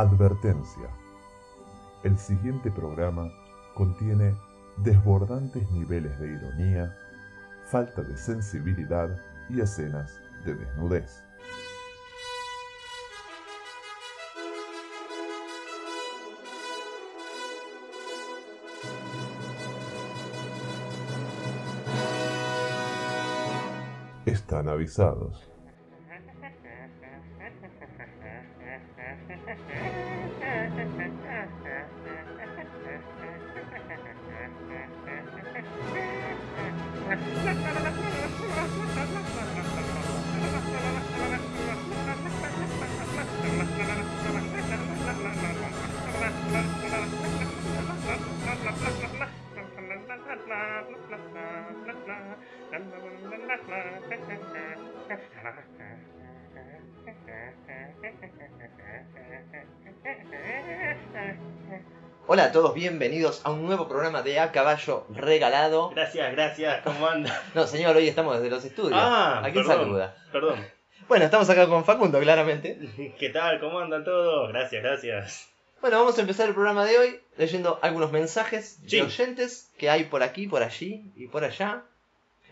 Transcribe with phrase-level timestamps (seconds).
[0.00, 0.88] Advertencia.
[2.04, 3.30] El siguiente programa
[3.74, 4.34] contiene
[4.78, 6.96] desbordantes niveles de ironía,
[7.66, 9.10] falta de sensibilidad
[9.50, 11.22] y escenas de desnudez.
[24.24, 25.59] Están avisados.
[62.80, 65.90] Bienvenidos a un nuevo programa de A Caballo Regalado.
[65.90, 67.42] Gracias, gracias, ¿cómo anda?
[67.54, 68.98] No, señor, hoy estamos desde los estudios.
[68.98, 69.84] Ah, ¿A quién perdón.
[69.84, 70.16] saluda?
[70.32, 70.66] Perdón.
[71.08, 72.78] Bueno, estamos acá con Facundo, claramente.
[73.18, 73.60] ¿Qué tal?
[73.60, 74.48] ¿Cómo andan todos?
[74.50, 75.50] Gracias, gracias.
[75.82, 78.96] Bueno, vamos a empezar el programa de hoy leyendo algunos mensajes Sí.
[78.96, 81.82] de oyentes que hay por aquí, por allí y por allá.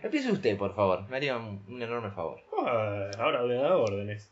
[0.03, 1.09] Empiece usted, por favor.
[1.09, 2.41] Me haría un, un enorme favor.
[2.67, 4.29] Ah, ahora voy a dar órdenes.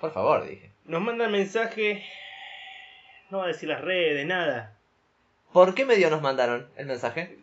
[0.00, 0.70] Por favor, dije.
[0.84, 2.04] Nos mandan mensaje.
[3.30, 4.76] No va a decir las redes, nada.
[5.52, 7.36] ¿Por qué medio nos mandaron el mensaje?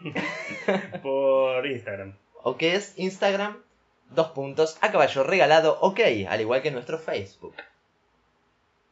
[1.02, 2.16] Por Instagram.
[2.42, 3.62] ¿O qué es Instagram?
[4.10, 7.54] Dos puntos, a caballo regalado, ok, al igual que nuestro Facebook.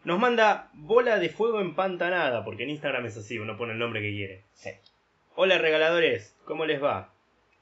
[0.05, 4.00] Nos manda bola de fuego empantanada, porque en Instagram es así, uno pone el nombre
[4.00, 4.42] que quiere.
[4.55, 4.70] Sí.
[5.34, 7.12] Hola regaladores, ¿cómo les va?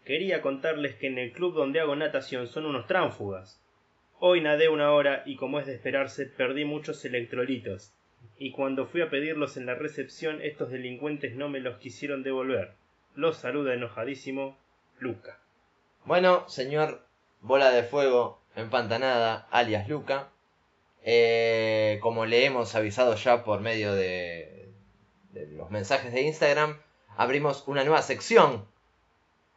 [0.05, 3.59] Quería contarles que en el club donde hago natación son unos tránfugas.
[4.19, 7.95] Hoy nadé una hora y como es de esperarse perdí muchos electrolitos.
[8.39, 12.73] Y cuando fui a pedirlos en la recepción estos delincuentes no me los quisieron devolver.
[13.15, 14.57] Los saluda enojadísimo
[14.99, 15.39] Luca.
[16.05, 17.05] Bueno, señor
[17.41, 20.29] Bola de Fuego empantanada, alias Luca,
[21.03, 24.69] eh, como le hemos avisado ya por medio de,
[25.33, 26.79] de los mensajes de Instagram,
[27.17, 28.67] abrimos una nueva sección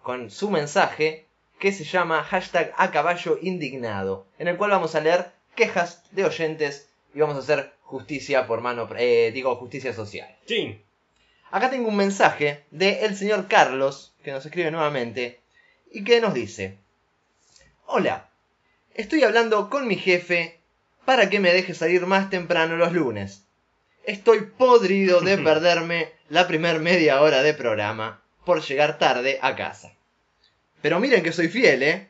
[0.01, 1.25] con su mensaje
[1.59, 6.25] que se llama hashtag a caballo indignado, en el cual vamos a leer quejas de
[6.25, 10.35] oyentes y vamos a hacer justicia por mano, eh, digo justicia social.
[10.47, 10.81] Sí,
[11.51, 15.39] Acá tengo un mensaje de el señor Carlos, que nos escribe nuevamente,
[15.91, 16.79] y que nos dice,
[17.85, 18.31] Hola,
[18.95, 20.59] estoy hablando con mi jefe
[21.05, 23.45] para que me deje salir más temprano los lunes.
[24.05, 29.93] Estoy podrido de perderme la primer media hora de programa por llegar tarde a casa.
[30.81, 32.07] Pero miren que soy fiel, ¿eh?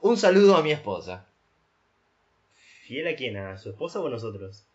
[0.00, 1.28] Un saludo a mi esposa.
[2.88, 3.36] ¿fiel a quién?
[3.36, 4.66] ¿A su esposa o a nosotros?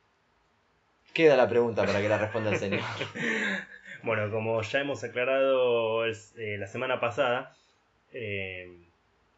[1.18, 2.82] Queda la pregunta para que la responda el señor.
[4.04, 7.56] Bueno, como ya hemos aclarado es- eh, la semana pasada,
[8.14, 8.72] eh,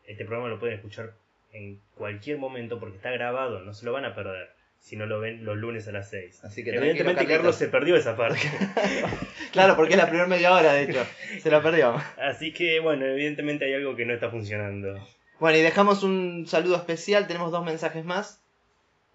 [0.05, 1.13] este programa lo pueden escuchar
[1.53, 4.49] en cualquier momento porque está grabado, no se lo van a perder
[4.81, 6.43] si no lo ven los lunes a las 6.
[6.43, 8.39] Así que Evidentemente Carlos se perdió esa parte.
[9.53, 11.03] Claro, porque es la primera media hora, de hecho.
[11.41, 11.95] Se la perdió.
[12.21, 14.99] Así que bueno, evidentemente hay algo que no está funcionando.
[15.39, 18.38] Bueno, y dejamos un saludo especial, tenemos dos mensajes más.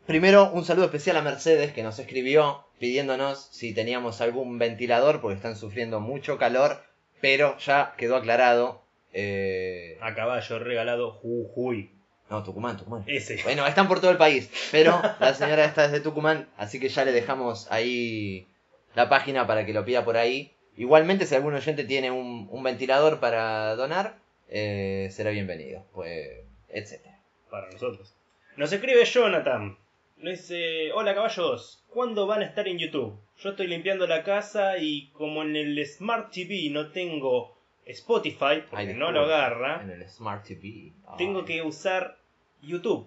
[0.07, 5.37] Primero, un saludo especial a Mercedes que nos escribió pidiéndonos si teníamos algún ventilador porque
[5.37, 6.83] están sufriendo mucho calor,
[7.21, 8.83] pero ya quedó aclarado.
[9.15, 11.91] eh, A caballo regalado Jujuy.
[12.29, 13.05] No, Tucumán, Tucumán.
[13.07, 13.43] Ese.
[13.45, 17.05] Bueno, están por todo el país, pero la señora está desde Tucumán, así que ya
[17.05, 18.47] le dejamos ahí
[18.95, 20.53] la página para que lo pida por ahí.
[20.77, 24.17] Igualmente, si algún oyente tiene un, un ventilador para donar,
[24.49, 26.29] eh, será bienvenido, pues,
[26.69, 27.19] etcétera.
[27.51, 28.13] Para nosotros.
[28.57, 29.77] Nos escribe Jonathan.
[30.25, 33.15] Nos dice, hola caballos, ¿cuándo van a estar en YouTube?
[33.41, 37.55] Yo estoy limpiando la casa y como en el Smart TV no tengo
[37.85, 40.93] Spotify, porque Ay, no lo agarra, En el Smart TV.
[41.19, 42.17] Tengo que usar
[42.63, 43.07] YouTube.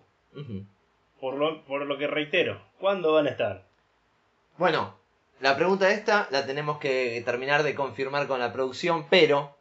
[1.19, 3.63] Por lo, por lo que reitero, ¿cuándo van a estar?
[4.59, 4.95] Bueno,
[5.39, 9.57] la pregunta esta la tenemos que terminar de confirmar con la producción, pero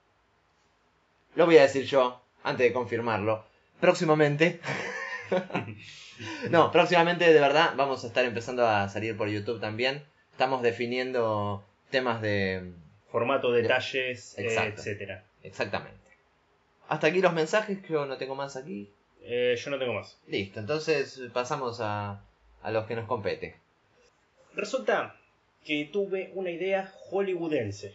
[1.35, 3.47] lo voy a decir yo antes de confirmarlo.
[3.81, 4.61] Próximamente.
[6.51, 10.05] no, próximamente de verdad vamos a estar empezando a salir por YouTube también.
[10.33, 12.73] Estamos definiendo temas de...
[13.11, 14.81] Formato, detalles, Exacto.
[14.81, 15.25] etcétera.
[15.43, 15.99] Exactamente.
[16.89, 18.91] Hasta aquí los mensajes, yo no tengo más aquí.
[19.23, 20.19] Eh, yo no tengo más.
[20.27, 22.23] Listo, entonces pasamos a,
[22.63, 23.57] a los que nos compete.
[24.55, 25.17] Resulta
[25.65, 27.95] que tuve una idea hollywoodense.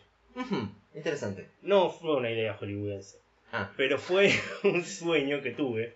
[0.94, 1.48] Interesante.
[1.62, 3.18] No fue una idea hollywoodense.
[3.52, 4.32] Ah, Pero fue
[4.64, 5.96] un sueño que tuve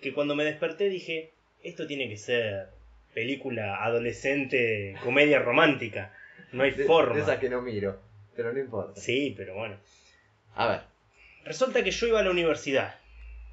[0.00, 1.30] que cuando me desperté dije,
[1.62, 2.68] esto tiene que ser
[3.14, 6.12] película adolescente, comedia romántica.
[6.52, 7.14] No hay De, forma.
[7.16, 8.00] de esas que no miro,
[8.36, 9.00] pero no importa.
[9.00, 9.76] Sí, pero bueno.
[10.54, 10.80] A ver,
[11.44, 12.94] Resulta que yo iba a la universidad.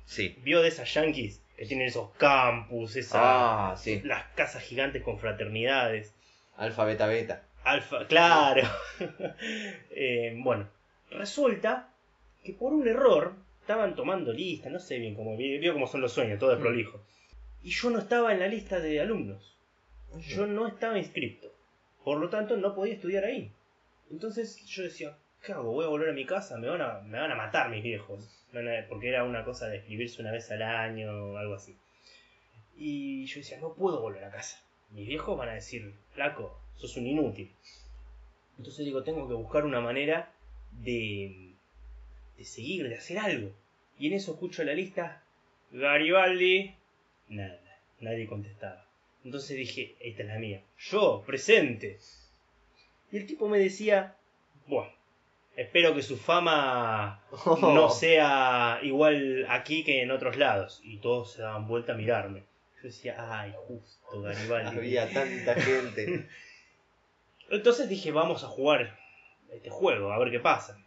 [0.06, 0.36] sí.
[0.44, 4.02] Vio de esas yankees que tienen esos campus, esas, Ah, sí.
[4.04, 6.14] las casas gigantes con fraternidades.
[6.58, 7.44] Alfa, beta, beta.
[7.64, 8.64] Alfa, claro.
[9.92, 10.68] Eh, bueno,
[11.12, 11.90] resulta
[12.44, 16.12] que por un error estaban tomando lista, no sé bien cómo, vio cómo son los
[16.12, 16.62] sueños, todo es Mm.
[16.62, 17.02] prolijo.
[17.64, 19.56] Y yo no estaba en la lista de alumnos.
[20.20, 21.48] Yo no estaba inscripto.
[22.04, 23.52] Por lo tanto, no podía estudiar ahí.
[24.10, 25.16] Entonces yo decía,
[25.46, 25.72] ¿qué hago?
[25.72, 28.28] Voy a volver a mi casa, me van a, me van a matar mis viejos.
[28.90, 31.78] Porque era una cosa de escribirse una vez al año o algo así.
[32.76, 34.62] Y yo decía, no puedo volver a casa.
[34.90, 37.52] Mis viejos van a decir, flaco, sos un inútil.
[38.58, 40.34] Entonces digo, tengo que buscar una manera
[40.72, 41.51] de,
[42.38, 43.52] de seguir, de hacer algo.
[43.98, 45.24] Y en eso escucho la lista,
[45.72, 46.76] Garibaldi.
[47.30, 47.60] Nada,
[48.00, 48.86] nadie contestaba.
[49.24, 50.62] Entonces dije, esta es la mía.
[50.80, 52.00] Yo, presente.
[53.12, 54.16] Y el tipo me decía,
[54.68, 54.92] bueno,
[55.56, 57.24] espero que su fama
[57.62, 60.82] no sea igual aquí que en otros lados.
[60.84, 62.44] Y todos se daban vuelta a mirarme.
[62.78, 64.78] Yo decía, ay, justo, Garibaldi.
[64.78, 66.28] Había tanta gente.
[67.52, 68.98] Entonces dije, vamos a jugar
[69.52, 70.80] este juego, a ver qué pasa.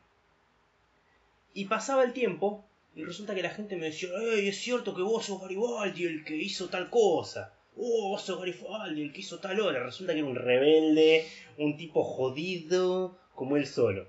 [1.55, 2.65] Y pasaba el tiempo,
[2.97, 6.25] y resulta que la gente me decía, ¡Ey, es cierto que vos sos Garibaldi el
[6.25, 7.55] que hizo tal cosa!
[7.77, 9.83] ¡Oh, vos sos Garibaldi el que hizo tal hora!
[9.83, 11.27] Resulta que era un rebelde,
[11.59, 14.07] un tipo jodido, como él solo.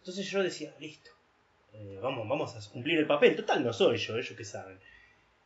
[0.00, 1.10] Entonces yo decía, listo,
[1.72, 3.36] eh, vamos, vamos a cumplir el papel.
[3.36, 4.78] Total, no soy yo, ellos que saben.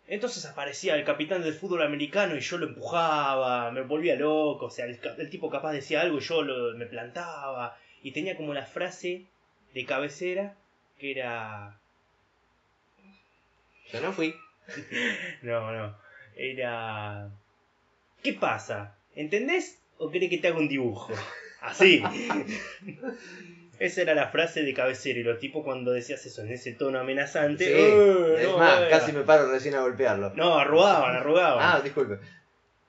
[0.08, 4.70] Entonces aparecía el capitán del fútbol americano y yo lo empujaba, me volvía loco, o
[4.70, 7.76] sea, el, tipo capaz decía algo y yo lo- me plantaba.
[8.02, 9.26] Y tenía como la frase
[9.74, 10.56] de cabecera
[10.98, 11.78] que era...
[13.92, 14.34] Yo no fui.
[15.42, 15.96] No, no,
[16.36, 17.28] era...
[18.22, 18.96] ¿Qué pasa?
[19.14, 19.78] ¿Entendés?
[19.98, 21.12] ¿O querés que te haga un dibujo?
[21.60, 22.02] Así.
[23.78, 26.98] Esa era la frase de cabecera y los tipos cuando decías eso en ese tono
[26.98, 27.66] amenazante...
[27.66, 27.72] Sí.
[27.74, 28.86] "Eh, es no, más, eh".
[28.90, 30.32] casi me paro recién a golpearlo.
[30.34, 31.58] No, arrugaban, arrugaban.
[31.62, 32.18] Ah, disculpe.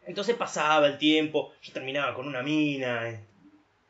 [0.06, 3.22] Entonces pasaba el tiempo, yo terminaba con una mina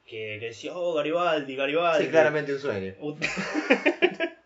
[0.08, 2.06] que, que decía, oh, Garibaldi, Garibaldi.
[2.06, 2.94] Sí, claramente un sueño.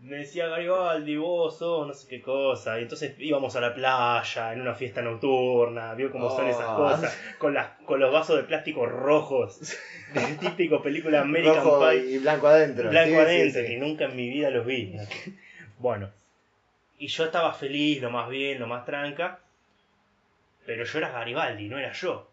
[0.00, 2.78] Me decía Garibaldi, vos sos no sé qué cosa.
[2.78, 6.76] Y entonces íbamos a la playa en una fiesta nocturna, vio cómo son esas Oh.
[6.76, 9.58] cosas, con, las, con los vasos de plástico rojos,
[10.14, 12.04] de típico película American Rojo Pie.
[12.10, 12.90] y blanco adentro.
[12.90, 13.66] Blanco Sí, sí, adentro, sí.
[13.68, 14.94] que nunca en mi vida los vi.
[15.78, 16.10] bueno,
[16.98, 19.40] y yo estaba feliz, lo más bien, lo más tranca,
[20.66, 22.30] pero yo era Garibaldi, no era yo.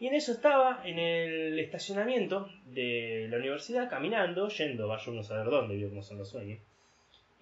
[0.00, 5.24] Y en eso estaba en el estacionamiento de la universidad, caminando, yendo, vaya uno a
[5.24, 6.60] saber dónde, vio cómo son los sueños.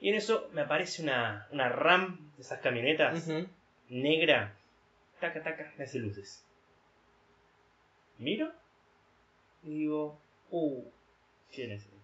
[0.01, 3.47] Y en eso me aparece una, una RAM de esas camionetas Ujú.
[3.91, 4.55] negra,
[5.21, 6.45] taca, taca, me hace luces.
[8.19, 8.51] Miro
[9.63, 10.19] y digo,
[10.51, 10.85] uh,
[11.53, 11.97] ¿quién es este?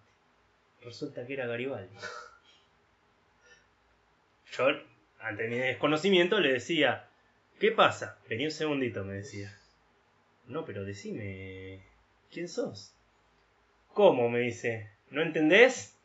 [0.83, 1.95] Resulta que era Garibaldi.
[4.51, 4.67] Yo,
[5.19, 7.07] ante mi desconocimiento, le decía,
[7.59, 8.19] ¿qué pasa?
[8.29, 9.51] Vení un segundito, me decía.
[10.47, 11.81] No, pero decime,
[12.31, 12.93] ¿quién sos?
[13.93, 14.29] ¿Cómo?
[14.29, 15.95] me dice, ¿no entendés?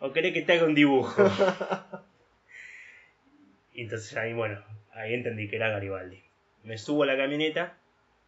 [0.00, 1.22] ¿O querés que te haga un dibujo?
[3.74, 4.62] Y entonces ahí, bueno,
[4.92, 6.22] ahí entendí que era Garibaldi.
[6.62, 7.78] Me subo a la camioneta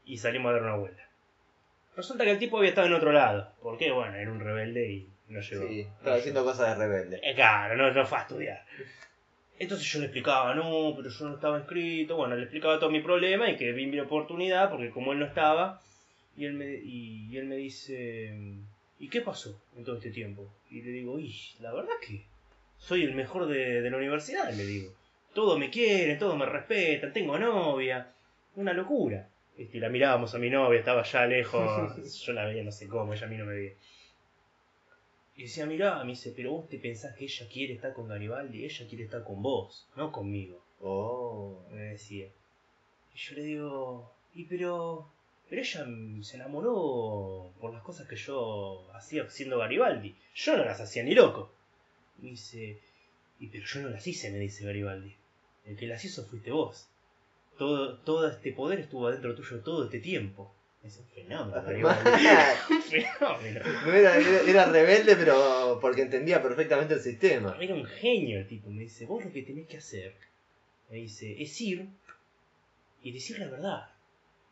[0.05, 1.03] y salimos a dar una vuelta.
[1.97, 3.53] Resulta que el tipo había estado en otro lado.
[3.63, 5.69] Porque, bueno, era un rebelde y no llegó.
[5.69, 6.19] Sí, no estaba llegó.
[6.19, 7.21] haciendo cosas de rebelde.
[7.23, 8.65] Eh, claro, no, no fue a estudiar.
[9.59, 12.17] Entonces yo le explicaba, no, pero yo no estaba inscrito.
[12.17, 15.27] Bueno, le explicaba todo mi problema y que vi mi oportunidad porque como él no
[15.27, 15.81] estaba.
[16.37, 18.35] Y él me, y, y él me dice,
[18.99, 20.53] ¿y qué pasó en todo este tiempo?
[20.71, 22.25] Y le digo, y la verdad que
[22.79, 24.93] soy el mejor de, de la universidad, le digo.
[25.33, 28.13] Todos me quieren, todos me respetan, tengo novia.
[28.57, 29.29] Una locura.
[29.57, 32.23] Este, la mirábamos a mi novia, estaba allá lejos.
[32.25, 33.73] Yo la veía no sé cómo, ella a mí no me veía.
[35.37, 38.65] Y decía, mirá, me dice, pero vos te pensás que ella quiere estar con Garibaldi,
[38.65, 41.61] ella quiere estar con vos, no conmigo, Oh.
[41.71, 42.29] me decía.
[43.15, 45.09] Y yo le digo, y pero,
[45.49, 45.87] pero ella
[46.23, 50.15] se enamoró por las cosas que yo hacía siendo Garibaldi.
[50.35, 51.51] Yo no las hacía ni loco.
[52.19, 52.79] Me dice,
[53.41, 55.15] y pero yo no las hice, me dice Garibaldi.
[55.65, 56.89] El que las hizo fuiste vos.
[57.59, 60.54] Todo, todo este poder estuvo adentro tuyo todo este tiempo.
[60.85, 62.11] Es un fenómeno, Garibaldi.
[62.71, 63.61] un fenómeno.
[63.87, 67.57] No era, era, era rebelde, pero porque entendía perfectamente el sistema.
[67.59, 68.69] Era un genio el tipo.
[68.71, 70.15] Me dice, vos lo que tenés que hacer,
[70.91, 71.87] me dice, es ir
[73.03, 73.89] y decir la verdad.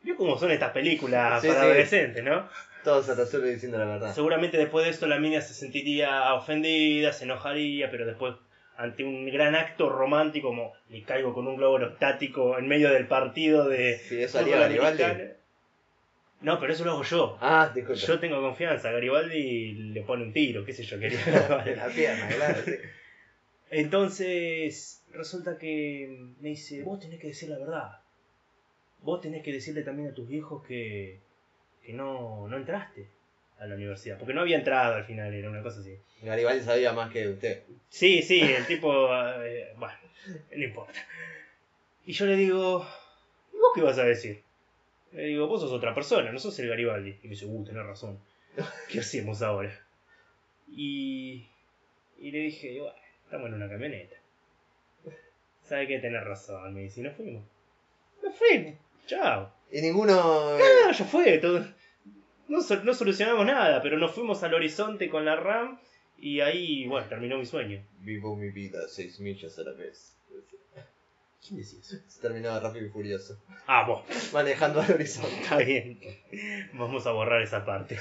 [0.03, 1.67] ¿Vio cómo son estas películas Sí, para sí.
[1.67, 2.49] adolescentes, no?
[2.83, 4.15] Todo se resuelve diciendo la verdad.
[4.15, 8.35] Seguramente después de esto la mina se sentiría ofendida, se enojaría, pero después
[8.77, 13.07] ante un gran acto romántico como le caigo con un globo aerostático en medio del
[13.07, 15.37] partido de Sí, eso haría.
[16.43, 17.39] No, pero eso lo hago yo.
[17.41, 18.01] Ah, disculpa.
[18.01, 21.19] Yo tengo confianza, Garibaldi le pone un tiro, qué sé yo, quería.
[21.77, 22.73] La pierna, claro, sí.
[23.71, 27.99] Entonces, resulta que me dice, vos tenés que decir la verdad.
[29.01, 31.19] Vos tenés que decirle también a tus viejos que,
[31.85, 33.09] que no, no entraste
[33.59, 34.19] a la universidad.
[34.19, 35.97] Porque no había entrado al final, era una cosa así.
[36.23, 37.63] Garibaldi sabía más que usted.
[37.89, 39.09] Sí, sí, el tipo...
[39.43, 39.95] eh, bueno,
[40.55, 40.99] no importa.
[42.05, 42.87] Y yo le digo,
[43.53, 44.43] ¿y vos qué vas a decir?
[45.13, 47.11] Le digo, vos sos otra persona, no sos el Garibaldi.
[47.23, 48.19] Y me dice, uh, tenés razón.
[48.89, 49.79] ¿Qué hacemos ahora?
[50.75, 51.47] Y,
[52.19, 54.17] y le dije, bueno, estamos en una camioneta.
[55.65, 55.99] ¿Sabe qué?
[55.99, 57.45] Tenés razón, me dice, y nos fuimos.
[58.23, 58.75] Nos fuimos,
[59.07, 59.53] chao.
[59.71, 60.13] Y ninguno.
[60.19, 61.65] Ah, ya fue, todo.
[62.49, 65.79] No, sol- no solucionamos nada, pero nos fuimos al horizonte con la RAM
[66.19, 67.83] y ahí, bueno, terminó mi sueño.
[68.01, 70.12] Vivo mi vida seis millas a la vez.
[71.45, 71.97] ¿Quién decía eso?
[72.07, 73.37] Se terminó rápido y furioso.
[73.67, 74.03] Ah, vos.
[74.33, 75.41] Manejando al horizonte.
[75.43, 75.99] Está bien.
[76.75, 77.99] Vamos a borrar esa parte.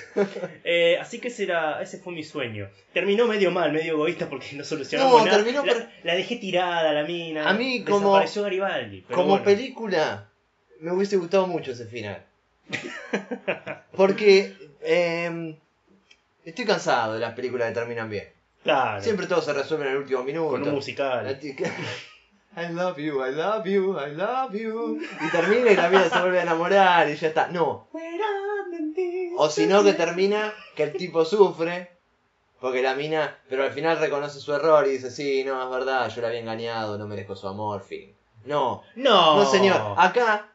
[0.63, 2.69] Eh, así que ese, era, ese fue mi sueño.
[2.93, 5.37] Terminó medio mal, medio egoísta porque no solucionamos No, nada.
[5.37, 7.49] terminó la, la dejé tirada, la mina.
[7.49, 9.01] A mí como- Desapareció Garibaldi.
[9.07, 9.43] pero Como bueno.
[9.45, 10.29] película,
[10.79, 12.23] me hubiese gustado mucho ese final.
[13.95, 15.57] Porque eh,
[16.45, 18.29] estoy cansado de las películas que terminan bien.
[18.63, 19.01] Claro.
[19.01, 20.51] Siempre todo se resuelve en el último minuto.
[20.51, 21.39] con un musical.
[22.55, 24.99] I love you, I love you, I love you.
[25.21, 27.47] Y termina y la vida se vuelve a enamorar y ya está.
[27.47, 27.87] No.
[29.37, 31.91] O si no, que termina que el tipo sufre.
[32.59, 36.07] Porque la mina, pero al final reconoce su error y dice, sí, no, es verdad,
[36.09, 38.13] yo la había engañado, no merezco su amor, fin.
[38.45, 39.37] No, No.
[39.37, 40.51] no señor, acá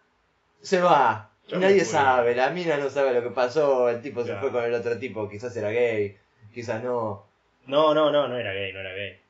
[0.61, 1.31] se va.
[1.49, 4.62] Yo nadie sabe, la mina no sabe lo que pasó, el tipo se fue con
[4.65, 6.17] el otro tipo, quizás era gay,
[6.55, 7.26] quizás no.
[7.67, 9.21] No, no, no, no era gay, no era gay.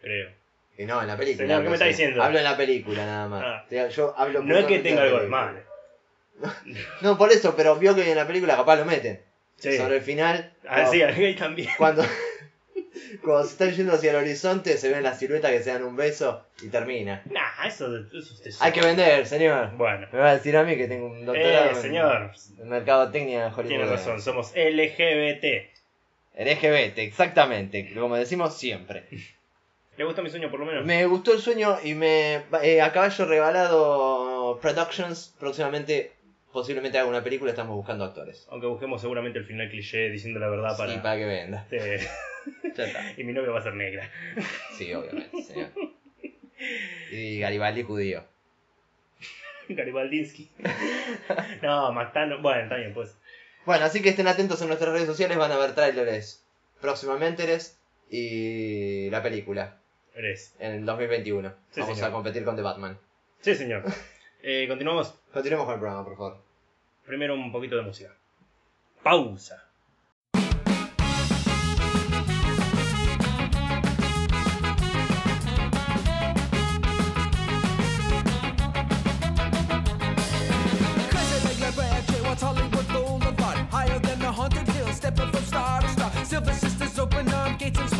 [0.00, 0.30] Creo.
[0.78, 1.46] Y no, en la película.
[1.46, 2.22] Señor, ¿qué me está diciendo?
[2.22, 3.42] Hablo en la película nada más.
[3.44, 3.64] Ah.
[3.68, 5.42] Te- Yo hablo No es que tenga algo de película.
[5.44, 5.62] mal.
[7.00, 9.20] No, por eso, pero vio que en la película capaz lo meten.
[9.56, 9.76] Sí.
[9.78, 11.70] Sobre el final, Ah, no, sí, gay también.
[11.78, 12.04] cuando,
[13.22, 15.96] cuando se están yendo hacia el horizonte, se ven las siluetas que se dan un
[15.96, 17.22] beso y termina.
[17.30, 19.70] Nah, eso, eso usted Hay que vender, señor.
[19.78, 20.08] Bueno.
[20.12, 22.32] Me va a decir a mí que tengo un doctorado Eh, señor.
[22.56, 23.68] en, en mercadotecnia Hollywood.
[23.68, 25.70] Tiene razón, somos LGBT.
[26.38, 29.04] LGBT, exactamente, como decimos siempre.
[29.96, 30.84] ¿Le gustó mi sueño por lo menos?
[30.84, 32.42] Me gustó el sueño y me.
[32.62, 36.12] eh, a caballo regalado Productions, próximamente,
[36.52, 38.46] posiblemente haga una película, estamos buscando actores.
[38.50, 40.92] Aunque busquemos seguramente el final cliché diciendo la verdad para...
[40.92, 41.66] Sí, para que venda.
[41.70, 42.06] Eh,
[42.76, 43.12] Ya está.
[43.16, 44.10] y mi novia va a ser negra.
[44.76, 45.70] Sí, obviamente, señor.
[47.10, 48.22] Y Garibaldi judío.
[49.68, 50.50] Garibaldinsky.
[51.62, 52.40] no, Mactano.
[52.40, 53.16] Bueno, está bien, pues.
[53.64, 56.42] Bueno, así que estén atentos en nuestras redes sociales, van a ver trailers
[56.80, 57.78] próximamente eres,
[58.10, 59.78] y la película
[60.16, 60.54] Eres.
[60.58, 61.54] en el 2021.
[61.70, 62.10] Sí, Vamos señor.
[62.10, 62.98] a competir con The Batman.
[63.40, 63.84] Sí, señor.
[64.48, 65.12] Eh, continuamos.
[65.32, 66.36] Continuemos con el programa, por favor.
[67.04, 68.14] Primero un poquito de música.
[69.02, 69.60] Pausa.
[81.58, 83.58] A bad J, what's Hollywood Boulevard?
[83.70, 86.10] Higher than the haunted hill, stepping from star to star.
[86.24, 87.90] Silver sisters open arm gates and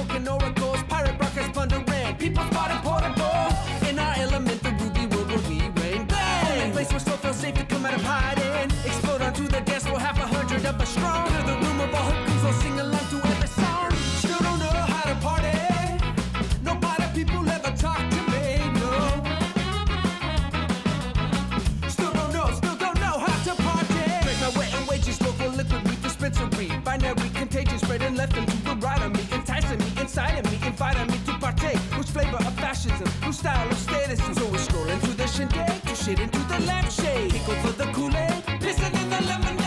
[7.96, 8.70] of hiding.
[8.84, 11.28] Explode onto the dance floor, half a hundred of us strong.
[11.30, 13.90] Hear the room of all hookers will sing along to every song.
[14.22, 15.56] Still don't know how to party.
[16.62, 18.44] Nobody people ever talk to me,
[18.80, 18.92] no.
[21.88, 24.04] Still don't know, still don't know how to party.
[24.24, 26.68] Drink my wet and wages, local liquid weed dispensary.
[26.84, 30.45] Binary contagion spreading left and to the right of me, enticing me, inside of me,
[30.86, 31.76] inviting me to partake.
[31.94, 34.18] Whose flavor of fascism, whose style of status.
[34.36, 37.32] So we're scrolling through the shindig, to shit into the lampshade.
[37.32, 39.65] Pickle for the Kool-Aid, pissing in the lemonade.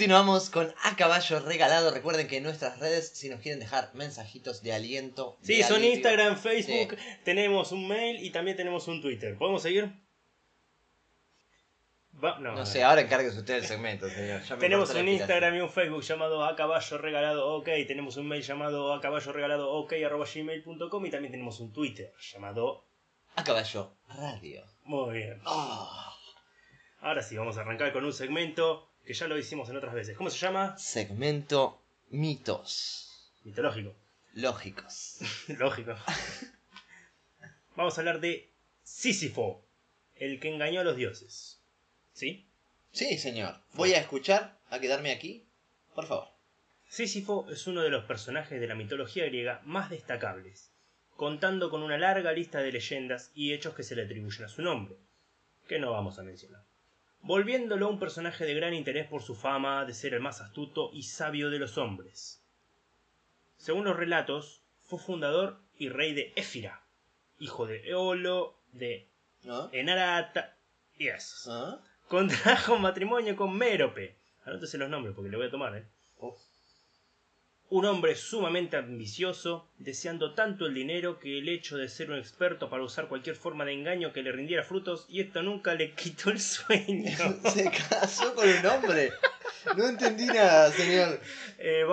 [0.00, 1.90] Continuamos con A Caballo Regalado.
[1.92, 5.36] Recuerden que en nuestras redes, si nos quieren dejar mensajitos de aliento.
[5.42, 9.36] Sí, de son alivio- Instagram, Facebook, tenemos un mail y también tenemos un Twitter.
[9.36, 9.92] ¿Podemos seguir?
[12.24, 14.40] Va- no, sé, ahora encárguese usted el segmento, señor.
[14.58, 15.06] Tenemos un.
[15.06, 17.66] Instagram y un Facebook llamado A Caballo Regalado OK.
[17.86, 22.10] Tenemos un mail llamado A Caballo Regalado OK arroba gmail.com y también tenemos un Twitter
[22.32, 22.86] llamado.
[23.36, 24.64] A Caballo Radio.
[24.84, 25.42] Muy bien.
[25.44, 26.10] Ah,
[27.02, 30.16] Ahora sí, vamos a arrancar con un segmento que ya lo hicimos en otras veces.
[30.16, 30.78] ¿Cómo se llama?
[30.78, 33.92] segmento mitos Mitológico.
[34.34, 35.18] lógicos.
[35.48, 35.96] Lógico.
[37.74, 38.48] Vamos a hablar de
[38.84, 39.64] Sísifo,
[40.14, 41.60] el que engañó a los dioses.
[42.12, 42.46] ¿Sí?
[42.92, 43.56] Sí, señor.
[43.72, 45.44] Voy a escuchar, a quedarme aquí.
[45.92, 46.28] Por favor.
[46.88, 50.70] Sísifo es uno de los personajes de la mitología griega más destacables,
[51.16, 54.62] contando con una larga lista de leyendas y hechos que se le atribuyen a su
[54.62, 54.94] nombre,
[55.66, 56.62] que no vamos a mencionar,
[57.22, 61.02] volviéndolo un personaje de gran interés por su fama de ser el más astuto y
[61.02, 62.42] sabio de los hombres.
[63.56, 66.82] Según los relatos, fue fundador y rey de Éfira,
[67.38, 69.08] hijo de Eolo, de
[69.42, 69.70] ¿No?
[69.72, 70.56] Enarata
[70.96, 71.48] y esos.
[71.48, 71.80] ¿Ah?
[72.08, 74.16] Contrajo matrimonio con Mérope.
[74.44, 75.86] Anótese los nombres porque le voy a tomar, ¿eh?
[77.70, 82.68] Un hombre sumamente ambicioso, deseando tanto el dinero que el hecho de ser un experto
[82.68, 86.30] para usar cualquier forma de engaño que le rindiera frutos, y esto nunca le quitó
[86.30, 87.16] el sueño.
[87.48, 89.12] Se casó con un hombre.
[89.76, 91.20] No entendí nada, señor.
[91.58, 91.84] Eh,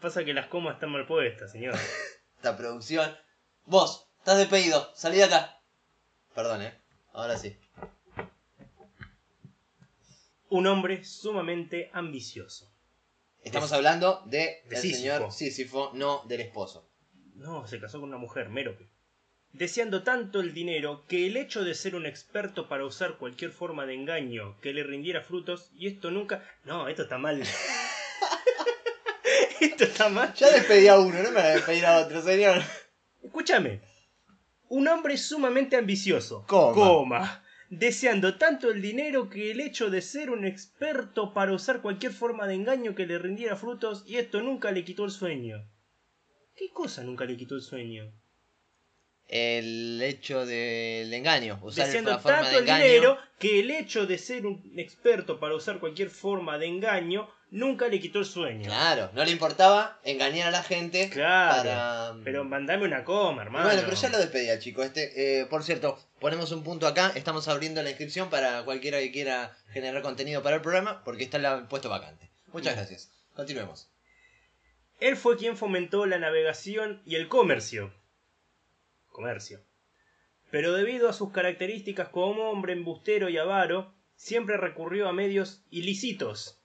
[0.00, 1.76] pasa que las comas están mal puestas, señor.
[2.36, 3.16] Esta producción.
[3.66, 4.90] Vos, estás despedido.
[4.96, 5.60] Salí de acá.
[6.34, 6.74] Perdón, eh.
[7.12, 7.56] Ahora sí.
[10.48, 12.71] Un hombre sumamente ambicioso.
[13.42, 14.96] Estamos De- hablando de, de el Sísifo.
[14.98, 16.88] señor Sísifo, no del esposo.
[17.34, 18.88] No, se casó con una mujer, Mérope.
[19.52, 23.84] Deseando tanto el dinero que el hecho de ser un experto para usar cualquier forma
[23.84, 26.42] de engaño que le rindiera frutos, y esto nunca...
[26.64, 27.42] No, esto está mal.
[29.60, 30.32] esto está mal.
[30.34, 32.62] Ya despedí a uno, no me voy a despedir a otro, señor.
[33.22, 33.80] Escúchame.
[34.68, 36.44] Un hombre sumamente ambicioso.
[36.46, 36.74] Coma.
[36.74, 37.41] Coma.
[37.74, 42.46] Deseando tanto el dinero que el hecho de ser un experto para usar cualquier forma
[42.46, 45.66] de engaño que le rindiera frutos, y esto nunca le quitó el sueño.
[46.54, 48.12] ¿Qué cosa nunca le quitó el sueño?
[49.26, 51.60] El hecho del engaño.
[51.62, 52.84] Usar Deseando la forma tanto de el engaño.
[52.84, 57.86] dinero que el hecho de ser un experto para usar cualquier forma de engaño nunca
[57.86, 58.64] le quitó el sueño.
[58.64, 61.62] Claro, no le importaba engañar a la gente Claro.
[61.62, 62.14] para...
[62.24, 63.66] Pero mandame una coma, hermano.
[63.66, 65.40] Bueno, pero ya lo despedí al chico este.
[65.40, 67.12] Eh, por cierto, ponemos un punto acá.
[67.14, 71.36] Estamos abriendo la inscripción para cualquiera que quiera generar contenido para el programa, porque está
[71.36, 72.30] el puesto vacante.
[72.52, 73.10] Muchas gracias.
[73.34, 73.88] Continuemos.
[74.98, 77.92] Él fue quien fomentó la navegación y el comercio.
[79.08, 79.60] Comercio.
[80.50, 86.61] Pero debido a sus características como hombre embustero y avaro, siempre recurrió a medios ilícitos.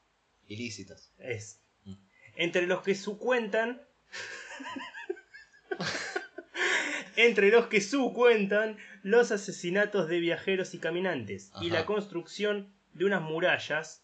[0.48, 1.12] Ilícitos.
[1.18, 1.62] Es.
[1.84, 1.96] Mm.
[2.36, 3.82] Entre los que su cuentan.
[7.16, 13.06] entre los que su cuentan los asesinatos de viajeros y caminantes y la construcción de
[13.06, 14.04] unas murallas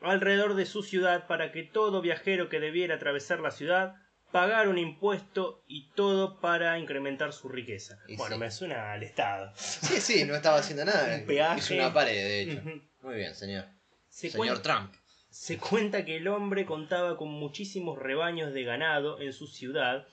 [0.00, 3.96] alrededor de su ciudad para que todo viajero que debiera atravesar la ciudad
[4.32, 7.98] pagara un impuesto y todo para incrementar su riqueza.
[8.08, 8.40] Y bueno, sí.
[8.40, 9.52] me suena al Estado.
[9.56, 11.16] Sí, sí, no estaba haciendo nada.
[11.16, 11.58] Un peaje.
[11.58, 12.62] Hizo una pared, de hecho.
[13.02, 13.66] Muy bien, señor.
[14.08, 14.94] Se señor Trump.
[15.32, 20.06] Se cuenta que el hombre contaba con muchísimos rebaños de ganado en su ciudad,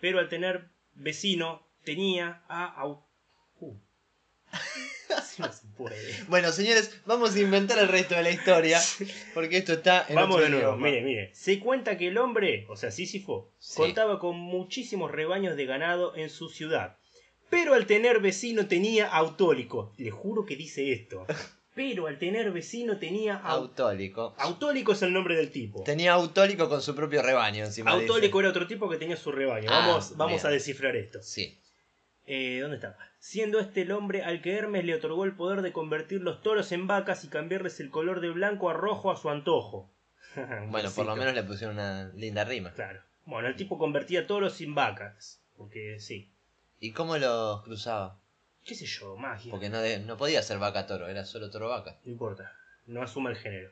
[0.00, 2.84] pero al tener vecino tenía a...
[3.60, 3.76] Uh.
[5.16, 6.24] Así no se puede.
[6.26, 8.80] Bueno, señores, vamos a inventar el resto de la historia,
[9.32, 10.86] porque esto está en Vamos otro de nuevo, idioma.
[10.88, 11.30] mire, mire.
[11.36, 13.76] Se cuenta que el hombre, o sea, Sísifo, Sí.
[13.76, 16.96] contaba con muchísimos rebaños de ganado en su ciudad.
[17.48, 19.92] Pero al tener vecino tenía autólico.
[19.98, 21.26] Le juro que dice esto.
[21.74, 24.22] Pero al tener vecino tenía autólico.
[24.22, 24.34] Autólico.
[24.38, 25.82] Autólico es el nombre del tipo.
[25.82, 27.90] Tenía autólico con su propio rebaño encima.
[27.90, 29.68] Autólico era otro tipo que tenía su rebaño.
[29.72, 30.46] Ah, Vamos, vamos bien.
[30.46, 31.20] a descifrar esto.
[31.22, 31.58] Sí.
[32.26, 32.96] Eh, ¿Dónde está?
[33.18, 36.70] Siendo este el hombre al que Hermes le otorgó el poder de convertir los toros
[36.72, 39.90] en vacas y cambiarles el color de blanco a rojo a su antojo.
[40.68, 42.72] Bueno, por lo menos le pusieron una linda rima.
[42.72, 43.00] Claro.
[43.26, 45.40] Bueno, el tipo convertía toros en vacas.
[45.56, 46.30] Porque sí.
[46.80, 48.18] ¿Y cómo los cruzaba?
[48.64, 49.16] ¿Qué sé yo?
[49.16, 49.50] Magia.
[49.50, 51.98] Porque no, de- no podía ser vaca toro, era solo toro vaca.
[52.04, 52.52] No importa.
[52.86, 53.70] No asuma el género.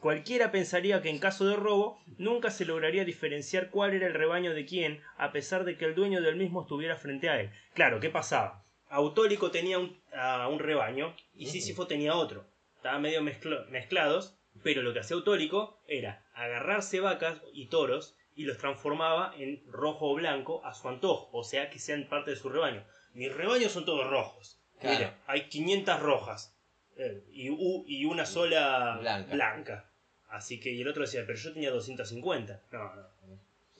[0.00, 4.52] Cualquiera pensaría que en caso de robo nunca se lograría diferenciar cuál era el rebaño
[4.52, 7.50] de quién, a pesar de que el dueño del mismo estuviera frente a él.
[7.72, 8.64] Claro, ¿qué pasaba?
[8.90, 11.46] Autólico tenía un, a un rebaño y.
[11.46, 12.44] Sísifo tenía otro.
[12.76, 18.58] Estaban medio mezclados, pero lo que hacía Autólico era agarrarse vacas y toros y los
[18.58, 22.48] transformaba en rojo o blanco a su antojo, o sea que sean parte de su
[22.48, 22.84] rebaño.
[23.12, 24.60] Mis rebaños son todos rojos.
[24.80, 24.98] Claro.
[24.98, 26.56] Mira, hay 500 rojas
[26.96, 29.34] eh, y, u- y una sola Blanca.
[29.34, 29.90] blanca.
[30.28, 32.62] Así que, y el otro decía, pero yo tenía 250.
[32.72, 33.02] No, no,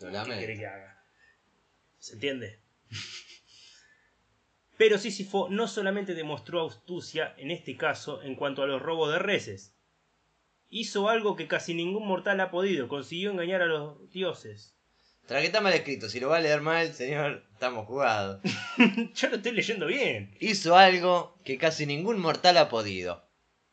[0.01, 1.03] Lo ¿qué quiere que haga?
[1.99, 2.61] ¿Se entiende?
[4.77, 9.19] Pero Sísifo no solamente demostró astucia, en este caso, en cuanto a los robos de
[9.21, 9.74] reses.
[10.77, 14.75] Hizo algo que casi ningún mortal ha podido, consiguió engañar a los dioses.
[15.25, 18.41] Tras que está mal escrito, si lo va a leer mal, señor, estamos jugados.
[19.15, 20.37] Yo lo estoy leyendo bien.
[20.41, 23.25] Hizo algo que casi ningún mortal ha podido.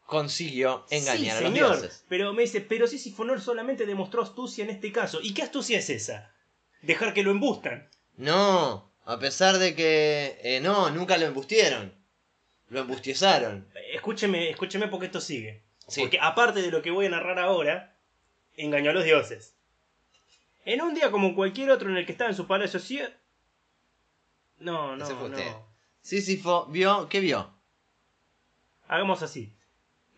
[0.06, 2.06] Consiguió engañar sí, a los señor, dioses.
[2.08, 5.22] Pero me dice, pero Sísifo no solamente demostró astucia en este caso.
[5.24, 6.36] ¿Y qué astucia es esa?
[6.84, 7.90] Dejar que lo embustan.
[8.16, 10.38] No, a pesar de que...
[10.44, 11.96] eh, no, nunca lo embustieron.
[12.70, 13.68] Lo embustiezaron.
[13.92, 15.64] Escúcheme, escúcheme porque esto sigue.
[15.92, 16.02] Sí.
[16.02, 17.96] Porque aparte de lo que voy a narrar ahora,
[18.56, 19.56] engañó a los dioses.
[20.66, 23.00] En un día como cualquier otro en el que estaba en su palacio, sí.
[24.60, 25.68] No, no, Ese fue no.
[26.02, 27.08] Sísifo vio...
[27.10, 27.54] ¿Qué vio?
[28.88, 29.54] Hagamos así.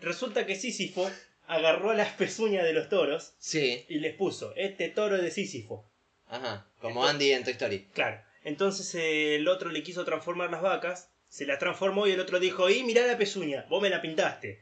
[0.02, 1.10] Resulta que Sísifo
[1.48, 3.86] agarró las pezuñas de los toros Sí.
[3.90, 5.86] y les puso, este toro es de Sísifo.
[6.28, 6.68] Ajá.
[6.80, 7.86] Como Entonces- Andy en Toy Story.
[7.94, 8.22] Claro.
[8.44, 12.40] Entonces eh, el otro le quiso transformar las vacas, se las transformó y el otro
[12.40, 14.62] dijo, y mirá la pezuña, vos me la pintaste.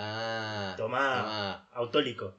[0.00, 0.74] Ah.
[0.76, 1.16] Tomá.
[1.22, 1.68] tomá.
[1.72, 2.34] Autólico.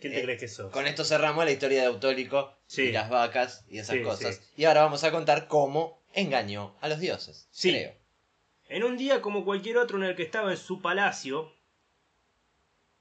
[0.00, 0.70] ¿Quién te Eh, crees que sos?
[0.70, 2.82] Con esto cerramos la historia de Autólico Sí.
[2.82, 4.36] y las vacas y esas Sí, cosas.
[4.36, 4.42] sí.
[4.56, 7.48] Y ahora vamos a contar cómo engañó a los dioses.
[7.50, 7.70] Sí.
[7.72, 7.94] Creo.
[8.68, 11.52] En un día como cualquier otro en el que estaba en su palacio,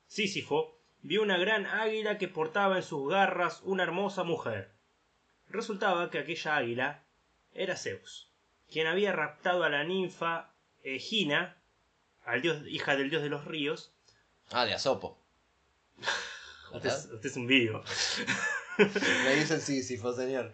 [0.07, 4.71] Sísifo vio una gran águila que portaba en sus garras una hermosa mujer.
[5.49, 7.03] Resultaba que aquella águila
[7.53, 8.31] era Zeus,
[8.71, 11.61] quien había raptado a la ninfa Egina,
[12.23, 13.93] al dios, hija del dios de los ríos.
[14.51, 15.19] Ah, de Asopo.
[16.73, 17.81] Usted es, usted es un vivo.
[18.77, 20.51] Me dicen Sísifo, señor.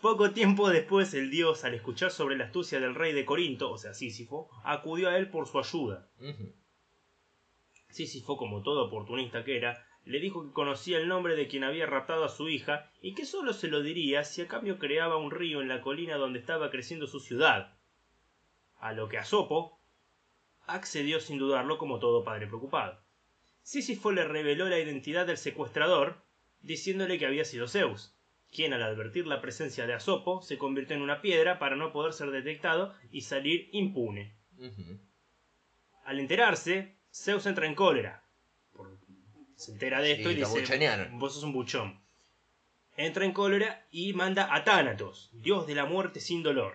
[0.00, 3.78] Poco tiempo después el dios, al escuchar sobre la astucia del rey de Corinto, o
[3.78, 6.08] sea Sísifo, acudió a él por su ayuda.
[7.90, 11.86] Sísifo, como todo oportunista que era, le dijo que conocía el nombre de quien había
[11.86, 15.32] raptado a su hija y que solo se lo diría si a cambio creaba un
[15.32, 17.76] río en la colina donde estaba creciendo su ciudad.
[18.78, 19.80] A lo que Asopo
[20.66, 23.00] accedió sin dudarlo como todo padre preocupado.
[23.72, 26.16] Sísifo le reveló la identidad del secuestrador,
[26.62, 28.14] diciéndole que había sido Zeus,
[28.50, 32.14] quien al advertir la presencia de Asopo se convirtió en una piedra para no poder
[32.14, 34.34] ser detectado y salir impune.
[36.06, 38.24] Al enterarse, Zeus entra en cólera.
[39.56, 40.46] Se entera de Sí, esto y dice.
[41.18, 42.00] Vos sos un buchón.
[42.96, 46.74] Entra en cólera y manda a Tánatos, dios de la muerte sin dolor,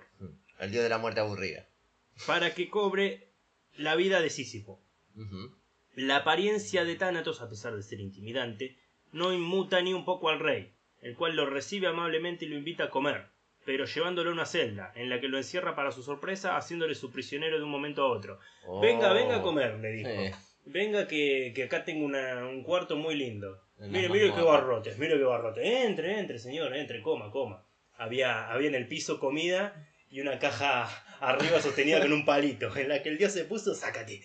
[0.60, 1.67] El dios de la muerte aburrida.
[2.27, 3.32] para que cobre
[3.77, 4.79] la vida de Sísifo.
[5.95, 8.77] La apariencia de Tánatos, a pesar de ser intimidante,
[9.12, 12.86] no inmuta ni un poco al rey, el cual lo recibe amablemente y lo invita
[12.86, 13.27] a comer,
[13.65, 17.12] pero llevándolo a una celda, en la que lo encierra para su sorpresa, haciéndole su
[17.12, 18.39] prisionero de un momento a otro.
[18.82, 19.13] Venga, Oh.
[19.13, 20.10] venga a comer, le dijo.
[20.10, 20.32] Sí.
[20.65, 23.60] Venga que, que acá tengo una- un cuarto muy lindo.
[23.79, 25.63] Mire, mire qué barrotes, mire qué barrotes.
[25.65, 27.65] Entre, entre, señor, entre, coma, coma.
[27.97, 30.86] Había, había en el piso comida y una caja
[31.19, 34.21] arriba sostenida con un palito, en la que el dios se puso, sácate.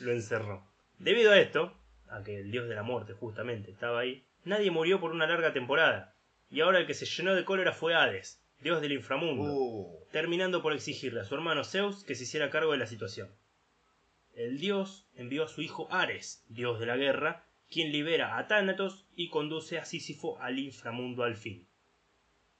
[0.00, 0.67] Lo encerró.
[0.98, 1.72] Debido a esto,
[2.08, 5.52] a que el dios de la muerte justamente estaba ahí, nadie murió por una larga
[5.52, 6.14] temporada.
[6.50, 10.62] Y ahora el que se llenó de cólera fue Hades, dios del inframundo Uh, terminando
[10.62, 13.28] por exigirle a su hermano Zeus que se hiciera cargo de la situación.
[14.34, 19.06] El dios envió a su hijo Ares, dios de la guerra, quien libera a Tánatos
[19.14, 21.66] y conduce a Sísifo al inframundo al fin.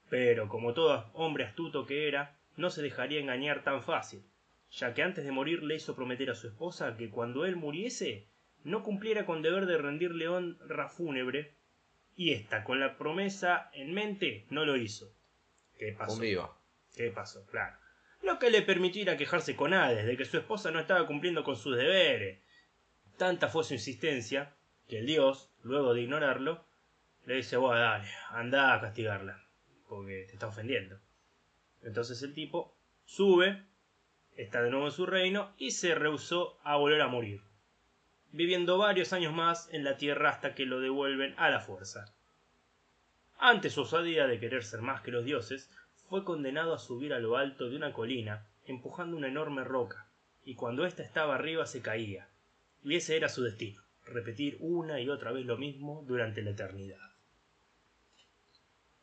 [0.09, 4.23] Pero, como todo hombre astuto que era, no se dejaría engañar tan fácil,
[4.71, 8.27] ya que antes de morir le hizo prometer a su esposa que cuando él muriese,
[8.63, 11.53] no cumpliera con deber de rendirle honra fúnebre,
[12.15, 15.13] y ésta, con la promesa en mente, no lo hizo.
[15.77, 16.19] ¿Qué pasó?
[16.19, 16.53] vivo.
[16.95, 17.45] ¿Qué pasó?
[17.45, 17.77] Claro.
[18.21, 21.07] Lo que le permitió ir a quejarse con Hades de que su esposa no estaba
[21.07, 22.39] cumpliendo con sus deberes.
[23.17, 24.53] Tanta fue su insistencia
[24.89, 26.65] que el dios, luego de ignorarlo,
[27.25, 29.45] le dice, vos dale, anda a castigarla,
[29.87, 30.99] porque te está ofendiendo.
[31.83, 33.63] Entonces el tipo sube,
[34.35, 37.41] está de nuevo en su reino y se rehusó a volver a morir,
[38.31, 42.13] viviendo varios años más en la tierra hasta que lo devuelven a la fuerza.
[43.37, 45.69] Ante su osadía de querer ser más que los dioses,
[46.09, 50.07] fue condenado a subir a lo alto de una colina, empujando una enorme roca,
[50.43, 52.27] y cuando ésta estaba arriba se caía.
[52.83, 56.97] Y ese era su destino, repetir una y otra vez lo mismo durante la eternidad.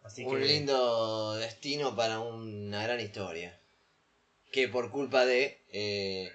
[0.03, 3.59] Así un que lindo destino para una gran historia.
[4.53, 6.31] Que por culpa de eh,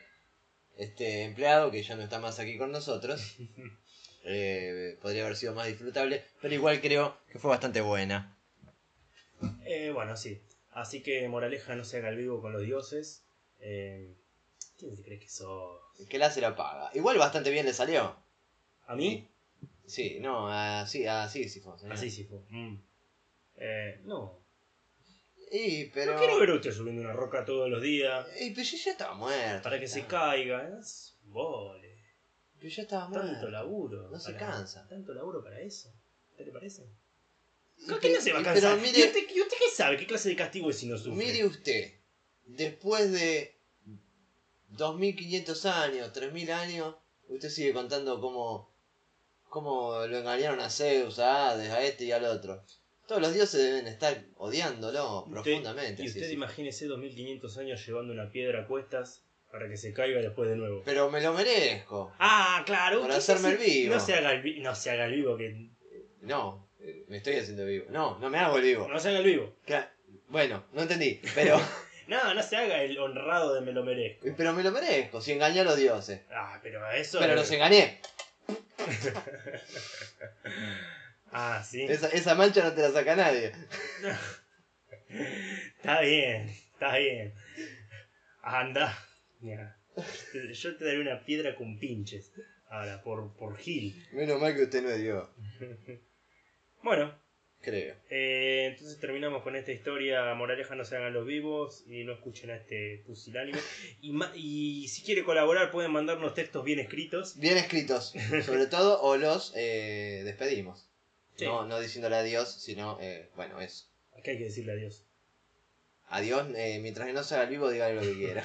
[0.78, 3.36] este empleado, que ya no está más aquí con nosotros,
[4.26, 8.38] eh, podría haber sido más disfrutable, pero igual creo que fue bastante buena.
[9.66, 10.42] Eh, bueno, sí.
[10.72, 13.24] Así que moraleja no se haga el vivo con los dioses.
[13.60, 14.16] Eh,
[14.78, 15.80] ¿Quién te crees que sos?
[16.10, 16.92] Que la se la paga.
[16.94, 18.16] Igual bastante bien le salió.
[18.88, 19.28] ¿A mí?
[19.86, 21.74] Sí, no, así, así sí fue.
[21.90, 22.40] Así sí fue.
[22.50, 22.82] Mm.
[23.58, 24.41] Eh, no.
[25.52, 26.14] Y, pero.
[26.14, 28.92] No quiero ver a usted subiendo una roca todos los días Y, pero yo ya
[28.92, 29.64] estaba muerto.
[29.64, 30.08] para que se ya.
[30.08, 30.80] caiga.
[30.80, 31.98] Es un vole.
[32.58, 33.28] Pero yo estaba muerto.
[33.32, 34.10] Tanto laburo.
[34.10, 34.88] No se cansa.
[34.88, 35.94] Tanto laburo para eso.
[36.38, 36.88] ¿Te le parece?
[37.78, 38.78] Y ¿Con qué no se va a y- cansar?
[38.78, 39.98] Pero ¿Y, mire, usted, y usted qué sabe?
[39.98, 41.14] ¿Qué clase de castigo es si no sufre?
[41.26, 41.94] mire usted.
[42.46, 43.56] Después de
[44.70, 46.96] 2500 años, 3000 años,
[47.28, 48.72] usted sigue contando cómo.
[49.50, 52.64] cómo lo engañaron a Zeus, a Hades, a este y al otro.
[53.12, 56.02] Todos los dioses deben estar odiándolo Usted- profundamente.
[56.02, 56.34] Y usted sí.
[56.34, 60.82] imagínese 2500 años llevando una piedra a cuestas para que se caiga después de nuevo.
[60.86, 62.14] Pero me lo merezco.
[62.20, 63.02] Ah, claro.
[63.02, 63.94] Usted hacerme el vivo.
[63.96, 65.72] No se haga el, vi- no se haga el vivo que...
[66.22, 67.88] No, eh, me estoy haciendo vivo.
[67.90, 68.88] No, no me hago el vivo.
[68.88, 69.58] No se haga el vivo.
[70.30, 71.60] Bueno, no entendí, pero,
[72.08, 74.26] No, no se haga el honrado de me lo merezco.
[74.38, 76.22] pero me lo merezco, si engañé a los dioses.
[76.34, 77.20] Ah, pero eso...
[77.20, 78.00] Pero los engañé.
[81.32, 81.84] Ah, sí.
[81.84, 83.52] Esa, esa mancha no te la saca nadie.
[85.78, 87.34] Está bien, está bien.
[88.44, 88.98] Anda.
[89.40, 89.78] Mira,
[90.54, 92.32] Yo te daré una piedra con pinches.
[92.70, 93.94] Ahora, por, por Gil.
[94.14, 95.28] Menos mal que usted no es Dios,
[96.84, 97.14] Bueno,
[97.62, 97.96] creo.
[98.10, 100.34] eh, entonces terminamos con esta historia.
[100.36, 103.60] Moraleja no se hagan los vivos y no escuchen a este pusilánime.
[104.02, 107.38] Y, y si quiere colaborar, pueden mandarnos textos bien escritos.
[107.38, 108.14] Bien escritos,
[108.46, 110.88] sobre todo, o los eh, despedimos.
[111.42, 111.48] Sí.
[111.48, 113.88] No, no diciéndole adiós, sino, eh, bueno, eso.
[114.12, 115.08] Acá hay que decirle adiós.
[116.08, 118.44] Adiós, eh, mientras no se haga el vivo, dígale lo que quiera.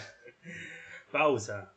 [1.13, 1.76] Pausa.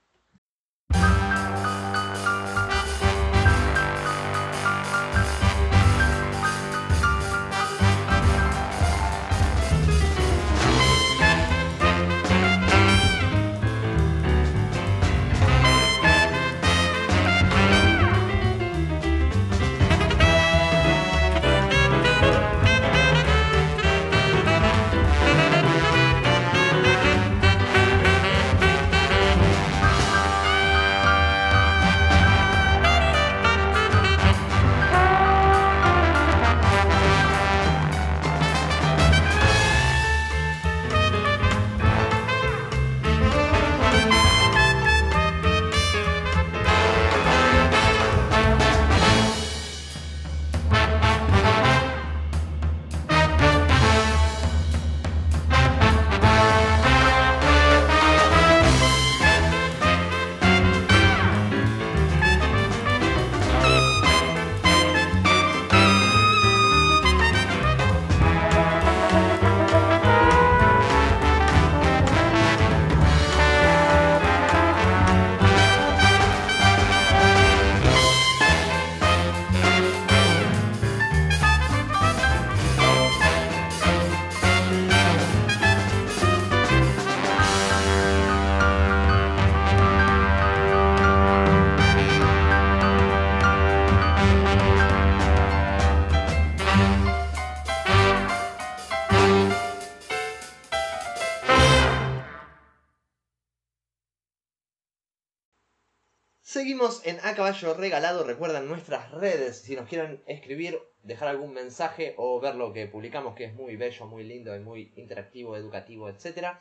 [106.79, 108.23] Seguimos en A Caballo Regalado.
[108.23, 109.63] Recuerden nuestras redes.
[109.63, 113.75] Si nos quieren escribir, dejar algún mensaje o ver lo que publicamos, que es muy
[113.75, 116.55] bello, muy lindo y muy interactivo, educativo, etc.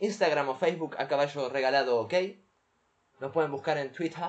[0.00, 2.14] Instagram o Facebook A Caballo Regalado OK.
[3.20, 4.24] Nos pueden buscar en Twitter.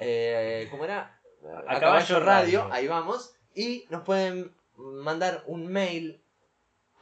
[0.00, 1.20] Eh, ¿Cómo era?
[1.68, 2.68] A Caballo Radio.
[2.72, 3.36] Ahí vamos.
[3.54, 6.24] Y nos pueden mandar un mail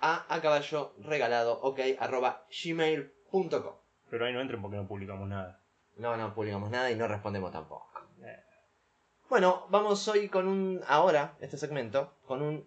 [0.03, 3.75] a a caballo regalado ok arroba gmail.com.
[4.11, 5.63] Pero ahí no entren porque no publicamos nada.
[5.97, 7.91] No, no publicamos nada y no respondemos tampoco.
[9.29, 10.81] Bueno, vamos hoy con un.
[10.87, 12.65] Ahora, este segmento, con un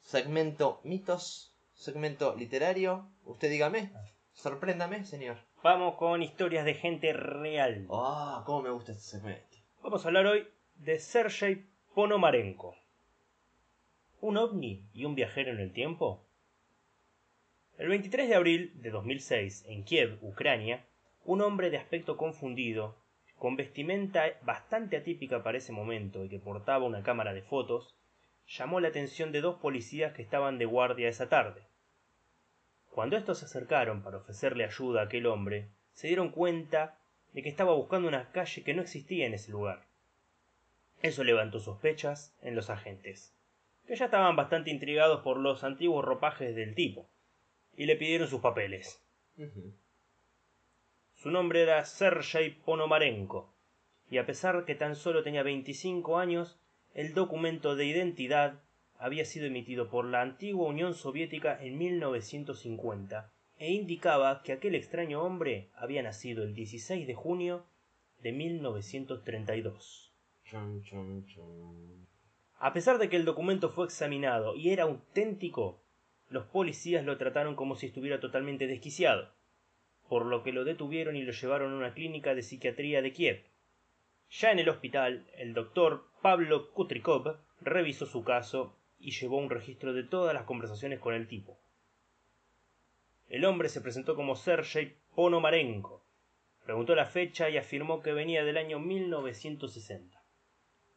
[0.00, 3.08] segmento mitos, segmento literario.
[3.24, 3.92] Usted dígame,
[4.32, 5.36] sorpréndame, señor.
[5.62, 7.86] Vamos con historias de gente real.
[7.88, 9.58] Ah, cómo me gusta este segmento.
[9.80, 12.74] Vamos a hablar hoy de Sergei Ponomarenko.
[14.20, 16.26] ¿Un ovni y un viajero en el tiempo?
[17.78, 20.84] El 23 de abril de 2006, en Kiev, Ucrania,
[21.24, 22.96] un hombre de aspecto confundido,
[23.36, 27.96] con vestimenta bastante atípica para ese momento y que portaba una cámara de fotos,
[28.46, 31.62] llamó la atención de dos policías que estaban de guardia esa tarde.
[32.90, 36.98] Cuando estos se acercaron para ofrecerle ayuda a aquel hombre, se dieron cuenta
[37.32, 39.86] de que estaba buscando una calle que no existía en ese lugar.
[41.00, 43.34] Eso levantó sospechas en los agentes,
[43.86, 47.08] que ya estaban bastante intrigados por los antiguos ropajes del tipo,
[47.76, 49.02] y le pidieron sus papeles.
[51.22, 53.54] Su nombre era Sergei Ponomarenko,
[54.10, 56.58] y a pesar que tan solo tenía 25 años,
[56.94, 58.60] el documento de identidad
[58.98, 65.22] había sido emitido por la antigua Unión Soviética en 1950 e indicaba que aquel extraño
[65.22, 67.66] hombre había nacido el 16 de junio
[68.20, 70.12] de 1932.
[70.42, 72.08] Chun, chun, chun.
[72.58, 75.84] A pesar de que el documento fue examinado y era auténtico,
[76.30, 79.30] los policías lo trataron como si estuviera totalmente desquiciado,
[80.12, 83.46] por lo que lo detuvieron y lo llevaron a una clínica de psiquiatría de Kiev.
[84.28, 89.94] Ya en el hospital, el doctor Pablo Kutrikov revisó su caso y llevó un registro
[89.94, 91.58] de todas las conversaciones con el tipo.
[93.30, 96.04] El hombre se presentó como Sergei Ponomarenko,
[96.66, 100.22] preguntó la fecha y afirmó que venía del año 1960.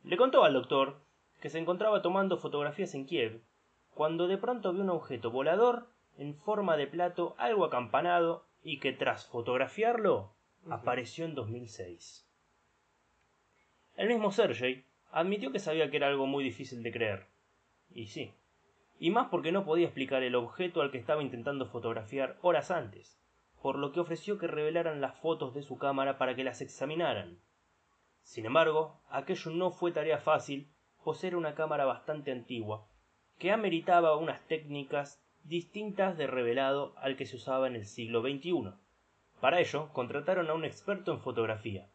[0.04, 1.00] Le contó al doctor
[1.40, 3.42] que se encontraba tomando fotografías en Kiev
[3.94, 8.94] cuando de pronto vio un objeto volador en forma de plato algo acampanado y que
[8.94, 10.34] tras fotografiarlo
[10.72, 12.28] apareció en 2006.
[13.96, 17.28] El mismo Sergei admitió que sabía que era algo muy difícil de creer.
[17.92, 18.34] Y sí.
[18.98, 23.22] Y más porque no podía explicar el objeto al que estaba intentando fotografiar horas antes,
[23.62, 27.40] por lo que ofreció que revelaran las fotos de su cámara para que las examinaran.
[28.24, 30.72] Sin embargo, aquello no fue tarea fácil,
[31.04, 32.88] pues era una cámara bastante antigua,
[33.38, 38.74] que ameritaba unas técnicas distintas de revelado al que se usaba en el siglo XXI.
[39.40, 41.88] Para ello, contrataron a un experto en fotografía,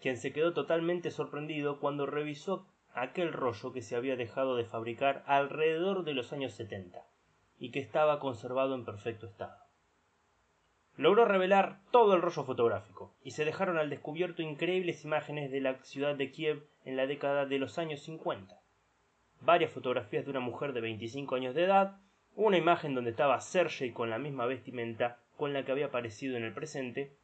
[0.00, 5.22] quien se quedó totalmente sorprendido cuando revisó aquel rollo que se había dejado de fabricar
[5.26, 7.06] alrededor de los años 70
[7.58, 9.56] y que estaba conservado en perfecto estado.
[10.96, 15.78] Logró revelar todo el rollo fotográfico y se dejaron al descubierto increíbles imágenes de la
[15.84, 18.60] ciudad de Kiev en la década de los años 50.
[19.40, 22.00] Varias fotografías de una mujer de 25 años de edad,
[22.36, 26.44] una imagen donde estaba Sergei con la misma vestimenta con la que había aparecido en
[26.44, 27.16] el presente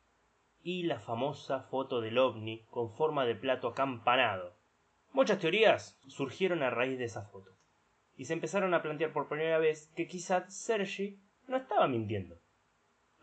[0.63, 4.57] y la famosa foto del ovni con forma de plato acampanado.
[5.13, 7.51] Muchas teorías surgieron a raíz de esa foto,
[8.17, 12.39] y se empezaron a plantear por primera vez que quizá Sergi no estaba mintiendo.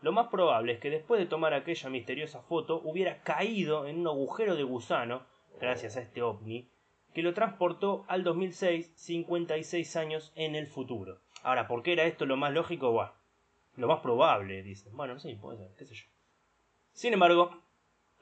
[0.00, 4.06] Lo más probable es que después de tomar aquella misteriosa foto hubiera caído en un
[4.06, 5.26] agujero de gusano,
[5.60, 6.70] gracias a este ovni,
[7.14, 11.23] que lo transportó al 2006, 56 años en el futuro.
[11.44, 12.90] Ahora, ¿por qué era esto lo más lógico?
[12.90, 13.12] Buah,
[13.76, 14.96] lo más probable, dicen.
[14.96, 16.06] Bueno, sí, puede ser, qué sé yo.
[16.92, 17.62] Sin embargo,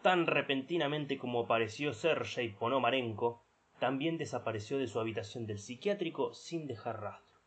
[0.02, 3.44] tan repentinamente como apareció Sergei Ponomarenko,
[3.78, 7.38] también desapareció de su habitación del psiquiátrico sin dejar rastro.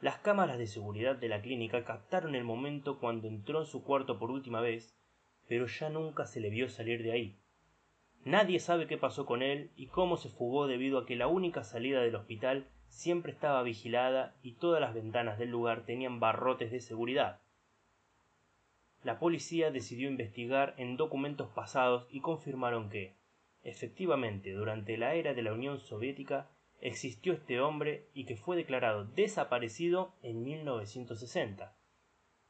[0.00, 4.20] Las cámaras de seguridad de la clínica captaron el momento cuando entró en su cuarto
[4.20, 4.96] por última vez,
[5.48, 7.36] pero ya nunca se le vio salir de ahí.
[8.24, 11.64] Nadie sabe qué pasó con él y cómo se fugó debido a que la única
[11.64, 16.80] salida del hospital siempre estaba vigilada y todas las ventanas del lugar tenían barrotes de
[16.80, 17.40] seguridad.
[19.02, 23.14] La policía decidió investigar en documentos pasados y confirmaron que,
[23.62, 26.50] efectivamente, durante la era de la Unión Soviética
[26.82, 31.74] existió este hombre y que fue declarado desaparecido en 1960.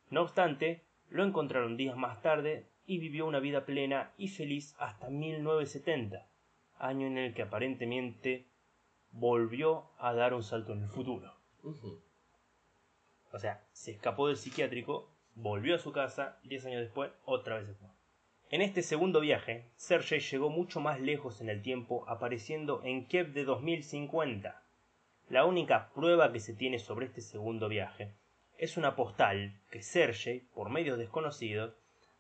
[0.09, 5.11] No obstante, lo encontraron días más tarde y vivió una vida plena y feliz hasta
[5.11, 6.29] 1970,
[6.79, 8.50] año en el que aparentemente
[9.13, 11.35] volvió a dar un salto en el futuro.
[13.33, 17.57] O sea, se escapó del psiquiátrico, volvió a su casa y 10 años después otra
[17.57, 17.89] vez se fue.
[18.51, 23.33] En este segundo viaje, Sergei llegó mucho más lejos en el tiempo, apareciendo en Kiev
[23.33, 24.61] de 2050.
[25.29, 28.13] La única prueba que se tiene sobre este segundo viaje
[28.59, 31.75] es una postal que Sergei, por medios desconocidos,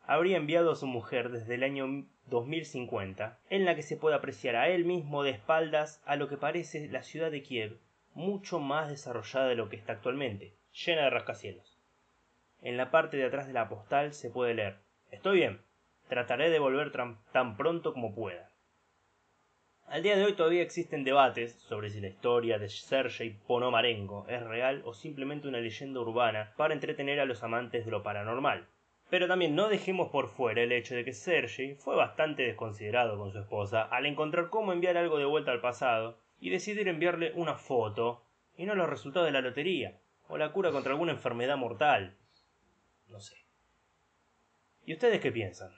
[0.06, 4.56] habría enviado a su mujer desde el año 2050, en la que se puede apreciar
[4.56, 7.78] a él mismo de espaldas a lo que parece la ciudad de Kiev,
[8.14, 11.78] mucho más desarrollada de lo que está actualmente, llena de rascacielos.
[12.62, 14.76] En la parte de atrás de la postal se puede leer
[15.10, 15.60] Estoy bien,
[16.08, 18.50] trataré de volver tan pronto como pueda.
[19.88, 24.40] Al día de hoy todavía existen debates sobre si la historia de Sergei Ponomarenko es
[24.44, 28.68] real o simplemente una leyenda urbana para entretener a los amantes de lo paranormal.
[29.10, 33.32] Pero también no dejemos por fuera el hecho de que Sergei fue bastante desconsiderado con
[33.32, 37.56] su esposa al encontrar cómo enviar algo de vuelta al pasado y decidir enviarle una
[37.56, 38.24] foto
[38.56, 39.98] y no los resultados de la lotería
[40.28, 42.16] o la cura contra alguna enfermedad mortal.
[43.08, 43.36] No sé.
[44.86, 45.72] ¿Y ustedes qué piensan?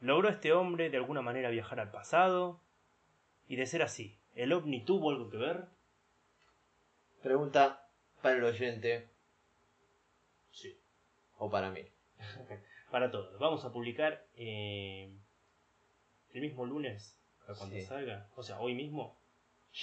[0.00, 2.60] ¿Logró este hombre de alguna manera viajar al pasado?
[3.48, 5.64] Y de ser así, ¿el ovni tuvo algo que ver?
[7.22, 7.88] Pregunta
[8.22, 9.08] para el oyente
[10.52, 10.78] Sí.
[11.38, 11.82] o para mí.
[12.90, 13.38] Para todos.
[13.38, 15.10] Vamos a publicar eh,
[16.32, 17.16] el mismo lunes,
[17.48, 17.82] a cuando Sí.
[17.82, 18.28] salga.
[18.36, 19.18] O sea, hoy mismo.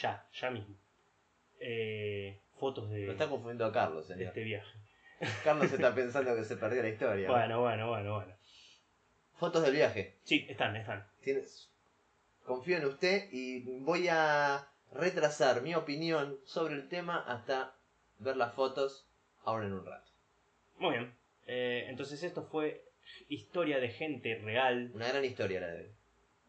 [0.02, 0.76] Ya, ya mismo.
[1.60, 4.30] Eh, fotos de, Lo está confundiendo a Carlos, de señor.
[4.30, 4.78] este viaje.
[5.44, 7.30] Carlos está pensando que se perdió la historia.
[7.30, 8.34] Bueno, bueno, bueno, bueno.
[9.36, 10.18] Fotos del viaje.
[10.24, 11.06] Sí, están, están.
[11.22, 11.70] Tienes...
[12.46, 17.74] Confío en usted y voy a retrasar mi opinión sobre el tema hasta
[18.20, 19.08] ver las fotos
[19.46, 20.12] ahora en un rato.
[20.78, 21.16] Muy bien.
[21.48, 22.84] Eh, entonces esto fue
[23.30, 24.92] historia de gente real.
[24.94, 25.94] Una gran historia la de.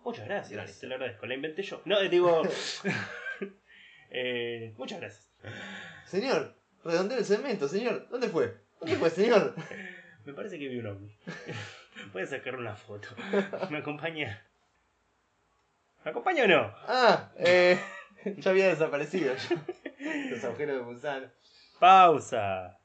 [0.05, 0.80] Muchas gracias, Gracias.
[0.80, 1.26] te lo agradezco.
[1.26, 1.80] La inventé yo.
[1.86, 2.42] No, eh, digo...
[4.11, 5.30] eh, muchas gracias.
[6.07, 8.09] Señor, redondea el cemento, señor.
[8.11, 8.55] ¿Dónde fue?
[8.80, 9.55] ¿Dónde fue, señor?
[10.24, 11.16] Me parece que vi un ovni.
[12.12, 13.09] Voy a sacar una foto.
[13.70, 14.46] ¿Me acompaña?
[16.05, 16.74] ¿Me acompaña o no?
[16.86, 17.78] Ah, eh,
[18.38, 19.34] ya había desaparecido.
[20.30, 21.30] Los agujeros de gusano.
[21.78, 22.78] Pausa.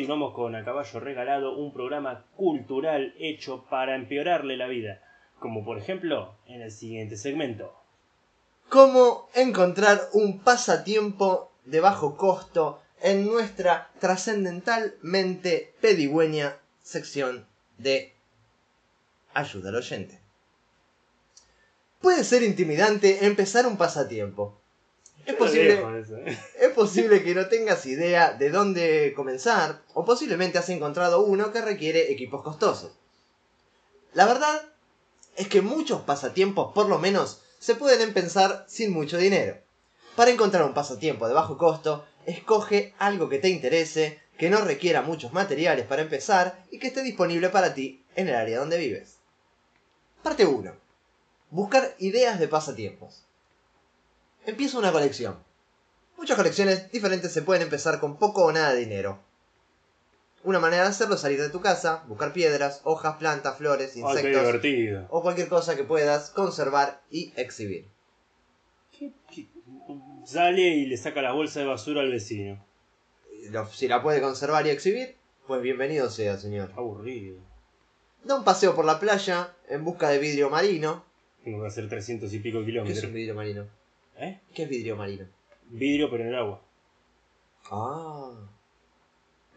[0.00, 5.02] Continuamos con A Caballo Regalado, un programa cultural hecho para empeorarle la vida,
[5.38, 7.74] como por ejemplo en el siguiente segmento.
[8.70, 17.46] ¿Cómo encontrar un pasatiempo de bajo costo en nuestra trascendentalmente pedigüeña sección
[17.76, 18.14] de
[19.34, 20.18] Ayuda al oyente?
[22.00, 24.59] Puede ser intimidante empezar un pasatiempo.
[25.26, 26.38] Es posible, ¿eh?
[26.60, 31.60] es posible que no tengas idea de dónde comenzar, o posiblemente has encontrado uno que
[31.60, 32.92] requiere equipos costosos.
[34.12, 34.62] La verdad
[35.36, 39.58] es que muchos pasatiempos, por lo menos, se pueden empezar sin mucho dinero.
[40.16, 45.02] Para encontrar un pasatiempo de bajo costo, escoge algo que te interese, que no requiera
[45.02, 49.18] muchos materiales para empezar y que esté disponible para ti en el área donde vives.
[50.22, 50.72] Parte 1.
[51.50, 53.24] Buscar ideas de pasatiempos.
[54.50, 55.38] Empieza una colección.
[56.16, 59.20] Muchas colecciones diferentes se pueden empezar con poco o nada de dinero.
[60.42, 64.02] Una manera de hacerlo es salir de tu casa, buscar piedras, hojas, plantas, flores, Ay,
[64.02, 67.86] qué insectos o cualquier cosa que puedas conservar y exhibir.
[68.98, 69.46] ¿Qué- qué-
[70.24, 72.60] Sale y le saca la bolsa de basura al vecino.
[73.72, 76.72] Si la puede conservar y exhibir, pues bienvenido sea, señor.
[76.76, 77.38] Aburrido.
[78.24, 81.04] Da un paseo por la playa en busca de vidrio marino.
[81.44, 83.04] Tengo que hacer 300 y pico ¿Qué es kilómetros.
[83.04, 83.79] un vidrio marino?
[84.20, 84.38] ¿Eh?
[84.54, 85.26] ¿Qué es vidrio marino?
[85.70, 86.62] Vidrio pero en el agua.
[87.70, 88.32] Ah,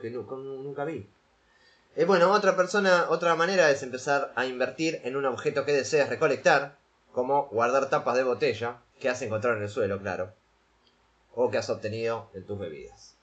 [0.01, 1.07] que nunca vi.
[1.95, 6.09] Eh, bueno, otra persona, otra manera es empezar a invertir en un objeto que desees
[6.09, 6.77] recolectar,
[7.11, 10.33] como guardar tapas de botella que has encontrado en el suelo, claro,
[11.35, 13.15] o que has obtenido en tus bebidas.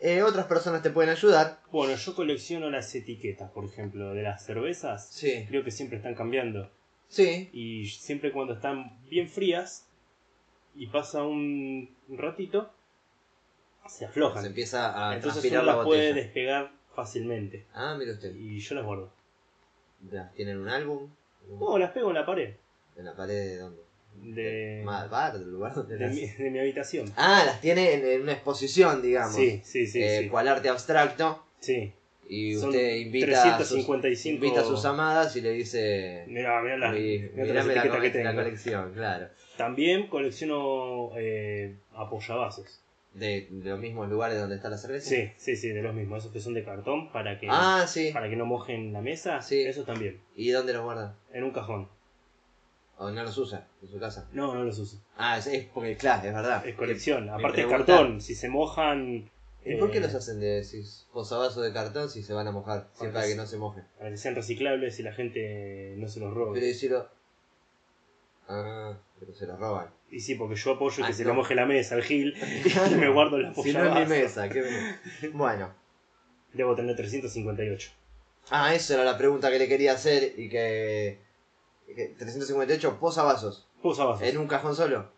[0.00, 1.60] Eh, otras personas te pueden ayudar.
[1.72, 5.08] Bueno, yo colecciono las etiquetas, por ejemplo, de las cervezas.
[5.10, 6.70] Sí, Creo que siempre están cambiando.
[7.08, 9.85] sí, Y siempre cuando están bien frías
[10.76, 12.70] y pasa un ratito,
[13.88, 14.42] se aflojan.
[14.42, 16.24] se empieza a Entonces transpirar uno la las puede botella.
[16.24, 17.64] despegar fácilmente.
[17.74, 18.34] Ah, mire usted.
[18.34, 19.12] Y yo las guardo.
[20.10, 21.08] Ya, ¿Tienen un álbum?
[21.58, 22.54] No, las pego en la pared.
[22.96, 23.82] ¿En la pared de dónde?
[24.18, 27.12] De, bar, del lugar donde de, las- mi, de mi habitación.
[27.16, 29.36] Ah, las tiene en, en una exposición, digamos.
[29.36, 30.02] Sí, sí, sí.
[30.02, 30.28] Eh, sí.
[30.28, 31.44] cual arte abstracto.
[31.60, 31.92] Sí.
[32.28, 36.24] Y Son usted invita a, sus, 355 invita a sus amadas y le dice...
[36.26, 37.74] Mirá, mirá las, "Mi- mirá mirame
[38.24, 39.28] la, colección, claro.
[39.56, 42.80] También colecciono eh, apoyavasos.
[43.14, 45.08] De, de los mismos lugares donde está la cerveza.
[45.08, 46.18] Sí, sí, sí, de los mismos.
[46.18, 48.10] Esos que son de cartón para que, Ah, sí.
[48.12, 49.40] para que no mojen la mesa.
[49.40, 49.62] Sí.
[49.62, 50.20] Eso también.
[50.34, 51.16] ¿Y dónde los guarda?
[51.32, 51.88] En un cajón.
[52.98, 53.66] ¿O no los usa?
[53.82, 54.28] ¿En su casa?
[54.32, 55.02] No, no los uso.
[55.16, 56.66] Ah, es, es porque, claro, es verdad.
[56.66, 57.28] Es colección.
[57.30, 58.20] Aparte es cartón.
[58.20, 59.30] Si se mojan.
[59.64, 62.52] ¿Y por qué eh, los hacen de decís, posavasos de cartón si se van a
[62.52, 62.88] mojar?
[62.92, 63.84] Siempre para que no se mojen.
[63.98, 66.52] Para que sean reciclables y la gente no se los robe.
[66.54, 67.08] Pero decirlo...
[68.48, 69.90] Ah, pero se los roban.
[70.10, 72.34] Y sí, porque yo apoyo Ah, que se le moje la mesa al gil
[72.90, 74.64] y me guardo la Si no es mi mesa, qué...
[75.32, 75.74] Bueno.
[76.52, 77.90] Debo tener 358.
[78.50, 81.20] Ah, esa era la pregunta que le quería hacer y que...
[81.86, 83.68] que 358 posavasos.
[83.82, 84.22] Posavasos.
[84.22, 85.10] ¿En un cajón solo?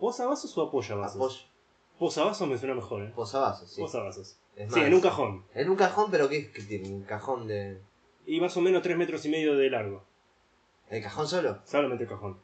[0.00, 1.16] ¿Posavasos o apoyavasos?
[1.16, 1.50] Apoyo.
[1.98, 3.12] Posavasos me suena mejor, ¿eh?
[3.14, 3.82] Posavasos, sí.
[3.82, 4.38] Posavasos.
[4.56, 5.44] Sí, en un cajón.
[5.54, 6.88] En un cajón, pero ¿qué, qué tiene?
[6.88, 7.80] Un cajón de...
[8.26, 10.04] Y más o menos 3 metros y medio de largo.
[10.88, 11.60] ¿El cajón solo?
[11.64, 12.38] Solamente el cajón.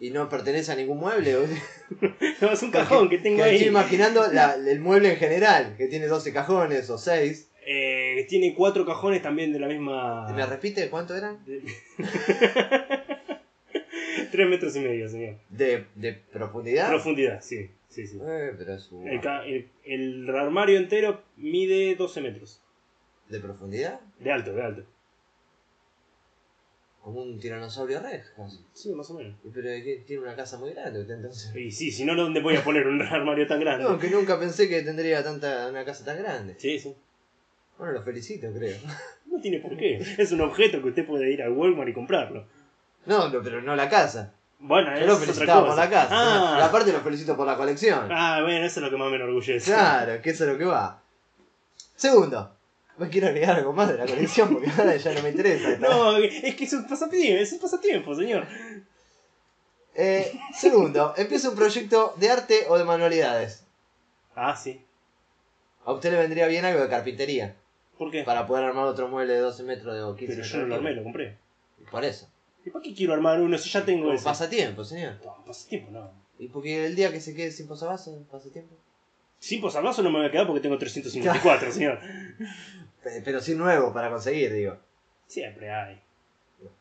[0.00, 1.34] ¿Y no pertenece a ningún mueble?
[2.40, 3.54] No, es un cajón que tengo Que ahí.
[3.56, 7.48] Estoy imaginando la- el mueble en general, que tiene 12 cajones o 6.
[7.66, 10.32] Eh, tiene cuatro cajones también de la misma.
[10.32, 11.44] ¿Me repite cuánto eran?
[11.44, 11.62] 3
[14.48, 15.36] metros y medio, señor.
[15.50, 16.88] ¿De, de profundidad?
[16.88, 17.68] Profundidad, sí.
[17.88, 18.18] sí, sí.
[18.22, 22.62] Eh, pero es un- El, ca- el- el armario entero mide 12 metros.
[23.28, 24.00] ¿De profundidad?
[24.18, 24.82] De alto, de alto.
[27.02, 28.60] Como un tiranosaurio rex, casi.
[28.74, 29.34] Sí, más o menos.
[29.42, 31.54] Y Pero es que tiene una casa muy grande entonces.
[31.56, 33.84] Y sí, si no, ¿dónde voy a poner un armario tan grande?
[33.84, 36.56] No, que nunca pensé que tendría tanta una casa tan grande.
[36.58, 36.94] Sí, sí.
[37.78, 38.76] Bueno, lo felicito, creo.
[39.26, 39.96] No tiene por qué.
[40.18, 42.44] Es un objeto que usted puede ir al Walmart y comprarlo.
[43.06, 44.34] No, no, pero no la casa.
[44.58, 45.84] Bueno, Yo lo es otra felicitaba por cosa.
[45.84, 46.08] la casa.
[46.12, 48.08] Ah, Y aparte lo felicito por la colección.
[48.12, 49.70] ah, bueno, eso es lo que más me enorgullece.
[49.72, 51.00] Claro, que eso es lo que va.
[51.96, 52.54] Segundo,
[53.00, 55.78] me quiero agregar algo más de la colección porque ahora ya no me interesa.
[55.78, 58.46] No, es que es un pasatiempo, es un pasatiempo, señor.
[59.94, 63.64] Eh, segundo, empieza un proyecto de arte o de manualidades.
[64.36, 64.80] Ah, sí.
[65.84, 67.56] A usted le vendría bien algo de carpintería
[67.98, 68.22] ¿Por qué?
[68.22, 70.74] para poder armar otro mueble de 12 metros de o 15 Pero yo no lo
[70.76, 71.36] armé, lo compré.
[71.90, 72.28] Por eso.
[72.64, 74.24] ¿Y para qué quiero armar uno si ya tengo Como ese?
[74.24, 75.14] pasatiempo, señor.
[75.24, 76.10] No, pasatiempo no.
[76.38, 78.74] Y porque el día que se quede sin posavasos, pasatiempo.
[79.38, 81.98] Sin posavasos no me voy a quedar porque tengo 354, señor.
[83.02, 84.76] Pe- Pero sin nuevo para conseguir, digo.
[85.26, 86.00] Siempre hay.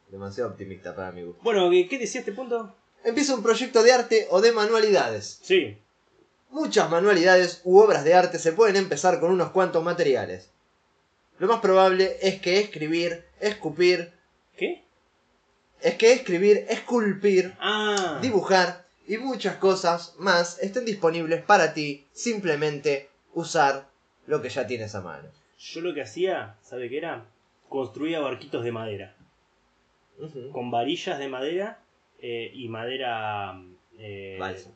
[0.09, 1.41] Demasiado optimista para mi gusto.
[1.43, 2.75] Bueno, ¿qué, qué decía este punto?
[3.03, 5.39] Empieza un proyecto de arte o de manualidades.
[5.43, 5.77] Sí.
[6.49, 10.49] Muchas manualidades u obras de arte se pueden empezar con unos cuantos materiales.
[11.37, 14.11] Lo más probable es que escribir, escupir,
[14.57, 14.83] ¿Qué?
[15.81, 18.17] es que escribir, esculpir, Ah.
[18.21, 23.87] dibujar y muchas cosas más estén disponibles para ti simplemente usar
[24.25, 25.29] lo que ya tienes a mano.
[25.59, 27.25] Yo lo que hacía, ¿sabe qué era?
[27.67, 29.15] Construía barquitos de madera.
[30.51, 31.79] Con varillas de madera
[32.21, 33.61] eh, y madera...
[33.97, 34.71] eh, Balsa.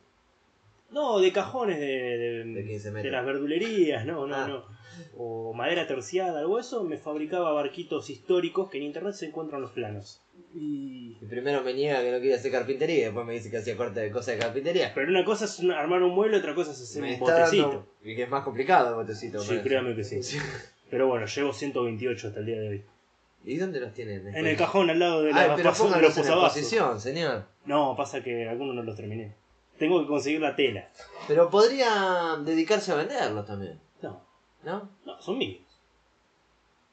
[0.90, 3.12] No, de cajones de, de, De 15 de metros.
[3.12, 4.46] las verdulerías, no, no, Ah.
[4.46, 4.74] no.
[5.18, 9.72] O madera terciada, algo eso, me fabricaba barquitos históricos que en internet se encuentran los
[9.72, 10.20] planos.
[10.54, 11.16] Y...
[11.20, 13.76] Y primero me niega que no quiere hacer carpintería y después me dice que hacía
[13.76, 14.92] corte de cosas de carpintería.
[14.94, 17.66] Pero una cosa es armar un mueble, otra cosa es hacer Me un botecito.
[17.68, 19.40] dando- Y que es más complicado el botecito.
[19.40, 20.20] Sí, créame que sí.
[20.94, 22.84] Pero bueno, llevo 128 hasta el día de hoy.
[23.44, 24.28] ¿Y dónde los tienen?
[24.32, 27.46] En el cajón al lado de, Ay, la pero paso- de los en exposición, señor.
[27.64, 29.34] No, pasa que algunos no los terminé.
[29.76, 30.88] Tengo que conseguir la tela.
[31.26, 34.22] Pero podría dedicarse a venderlos también, No,
[34.62, 34.88] ¿no?
[35.04, 35.64] no, son míos.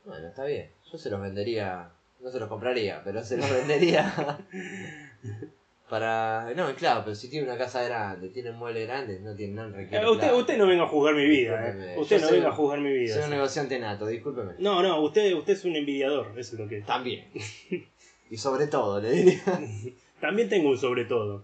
[0.03, 0.71] Bueno, está bien.
[0.91, 1.91] Yo se los vendería.
[2.21, 4.39] No se los compraría, pero se los vendería.
[5.91, 6.53] para.
[6.55, 9.69] No, claro, pero si tiene una casa grande, tiene un mueble grande, no tiene no
[9.69, 10.35] requiere Eh, usted, plata.
[10.37, 11.69] usted no venga a juzgar mi vida.
[11.69, 11.95] Eh.
[11.99, 13.13] Usted yo no soy venga a juzgar mi vida.
[13.15, 14.53] Soy un negociante nato, discúlpeme.
[14.59, 16.85] No, no, usted, usted es un envidiador, eso es lo que es.
[16.85, 17.27] También.
[18.31, 19.43] y sobre todo, le diría.
[20.21, 21.43] También tengo un sobre todo.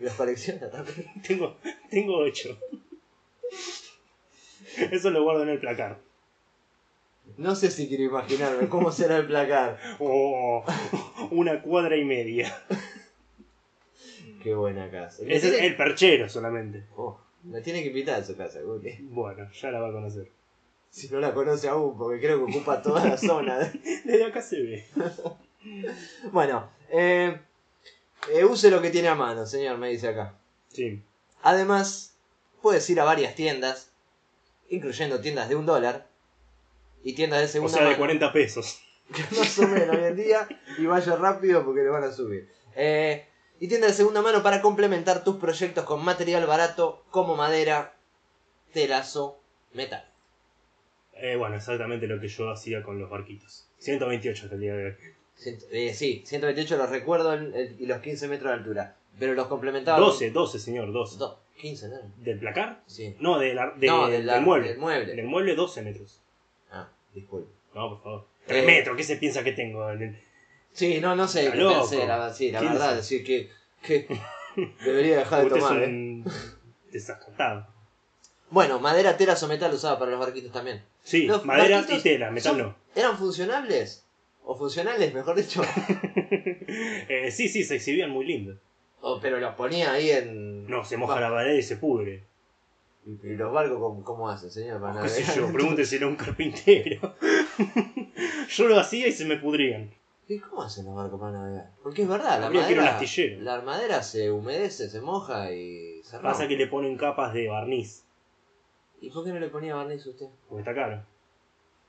[0.00, 1.06] Los colecciona también.
[1.26, 1.56] Tengo,
[1.90, 2.58] tengo ocho.
[4.90, 5.98] Eso lo guardo en el placar.
[7.36, 9.78] No sé si quiero imaginarme cómo será el placar.
[10.00, 10.64] Oh,
[11.30, 12.56] una cuadra y media.
[14.44, 15.22] Qué buena casa.
[15.26, 16.84] Ese es el perchero solamente.
[16.96, 18.90] Oh, me tiene que invitar a su casa, Guti.
[19.00, 20.28] Bueno, ya la va a conocer.
[20.90, 23.58] Si no la conoce aún, porque creo que ocupa toda la zona.
[24.04, 24.84] Desde acá se ve.
[26.30, 27.40] Bueno, eh,
[28.34, 30.34] eh, use lo que tiene a mano, señor, me dice acá.
[30.68, 31.02] Sí.
[31.42, 32.14] Además,
[32.60, 33.92] puedes ir a varias tiendas,
[34.68, 36.06] incluyendo tiendas de un dólar
[37.02, 37.98] y tiendas de O segunda sea, de mano.
[37.98, 38.78] 40 pesos.
[39.38, 42.48] más o menos hoy en día y vaya rápido porque le van a subir.
[42.76, 43.26] Eh,
[43.60, 47.94] y tiendas de segunda mano para complementar tus proyectos con material barato como madera,
[48.72, 49.38] telas o
[49.72, 50.04] metal.
[51.14, 53.66] Eh, bueno, exactamente lo que yo hacía con los barquitos.
[53.78, 54.94] 128 hasta el día de hoy.
[55.72, 57.36] Eh, sí, 128 los recuerdo
[57.78, 58.96] y los 15 metros de altura.
[59.18, 59.98] Pero los complementaba.
[59.98, 61.18] 12, 12, señor, 12.
[61.18, 61.96] Do- 15, ¿no?
[62.16, 62.82] ¿Del placar?
[62.86, 63.14] Sí.
[63.20, 64.68] No, de la- de- no, del, del mueble.
[64.70, 65.14] Del mueble.
[65.14, 66.20] Del mueble 12 metros.
[66.72, 67.48] Ah, disculpe.
[67.74, 68.26] No, por favor.
[68.46, 68.66] 3 Eh.
[68.66, 69.86] metros, ¿qué se piensa que tengo?
[70.74, 71.80] Sí, no, no sé, qué loco.
[71.88, 72.74] pensé, la, sí, la 15.
[72.74, 73.50] verdad, decir que,
[73.80, 74.06] que
[74.84, 75.78] debería dejar de Usted tomar.
[75.82, 75.90] es ¿eh?
[75.90, 76.24] un
[76.92, 77.66] desacatado.
[78.50, 80.82] Bueno, madera, telas o metal usaba para los barquitos también.
[81.02, 82.76] Sí, Los madera y tela, metal son- no.
[82.94, 84.04] ¿Eran funcionables?
[84.44, 85.62] ¿O funcionales, mejor dicho?
[87.08, 88.58] Eh, sí, sí, se exhibían muy lindos.
[89.00, 90.66] O, pero los ponía ahí en...
[90.66, 92.24] No, se moja la pared y se pudre.
[93.06, 94.80] ¿Y los barcos cómo, cómo hacen, señor?
[94.80, 95.52] Para ¿Qué sé yo?
[95.52, 97.14] Pregúnteselo a un carpintero.
[98.48, 99.90] yo lo hacía y se me pudrían.
[100.26, 101.70] ¿Y cómo hacen los barcos para navegar?
[101.82, 105.00] Porque es verdad, la Habría que ir a un madera, la madera se humedece, se
[105.00, 106.28] moja y se rompe.
[106.28, 108.04] Pasa que le ponen capas de barniz,
[109.00, 110.26] ¿Y por qué no le ponía barniz usted?
[110.48, 111.02] porque está caro.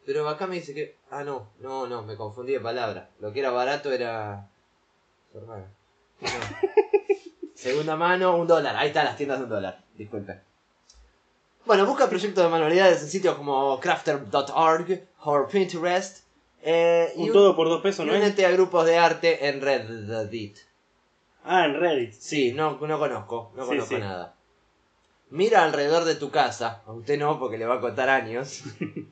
[0.05, 0.97] Pero acá me dice que...
[1.09, 3.09] Ah, no, no, no, me confundí de palabra.
[3.19, 4.49] Lo que era barato era...
[5.31, 5.67] Sormaga.
[6.21, 6.27] No.
[7.55, 8.75] Segunda mano, un dólar.
[8.75, 9.81] Ahí están las tiendas de un dólar.
[9.95, 10.41] Disculpe.
[11.65, 16.24] Bueno, busca proyectos de manualidades en sitios como crafter.org o Pinterest.
[16.67, 18.19] Eh, y Un todo por dos pesos, ¿no es?
[18.19, 20.57] únete a grupos de arte en Reddit.
[21.43, 22.13] Ah, en Reddit.
[22.13, 24.01] Sí, no, no conozco, no Sí, conozco sí.
[24.01, 24.35] nada.
[25.29, 28.63] Mira alrededor de tu casa, a usted no, porque le va a costar años.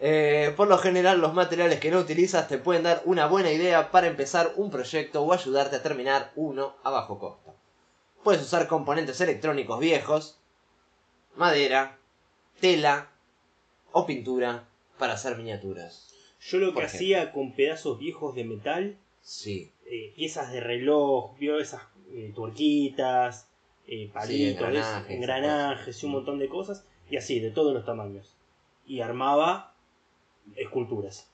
[0.00, 3.92] Eh, por lo general, los materiales que no utilizas te pueden dar una buena idea
[3.92, 7.54] para empezar un proyecto o ayudarte a terminar uno a bajo costo.
[8.24, 10.36] Puedes usar componentes electrónicos viejos,
[11.36, 11.96] madera,
[12.60, 13.08] tela
[13.92, 14.64] o pintura
[14.98, 16.05] para hacer miniaturas.
[16.48, 21.58] Yo lo que hacía con pedazos viejos de metal, Sí, eh, piezas de reloj, vio
[21.58, 21.82] esas
[22.12, 23.48] eh, tuerquitas,
[23.88, 28.36] eh, palitos, engranajes, engranajes y un montón de cosas, y así, de todos los tamaños.
[28.86, 29.74] Y armaba
[30.54, 31.28] esculturas.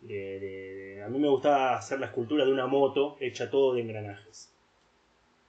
[0.00, 3.74] De- de- de- a mí me gustaba hacer la escultura de una moto hecha todo
[3.74, 4.50] de engranajes.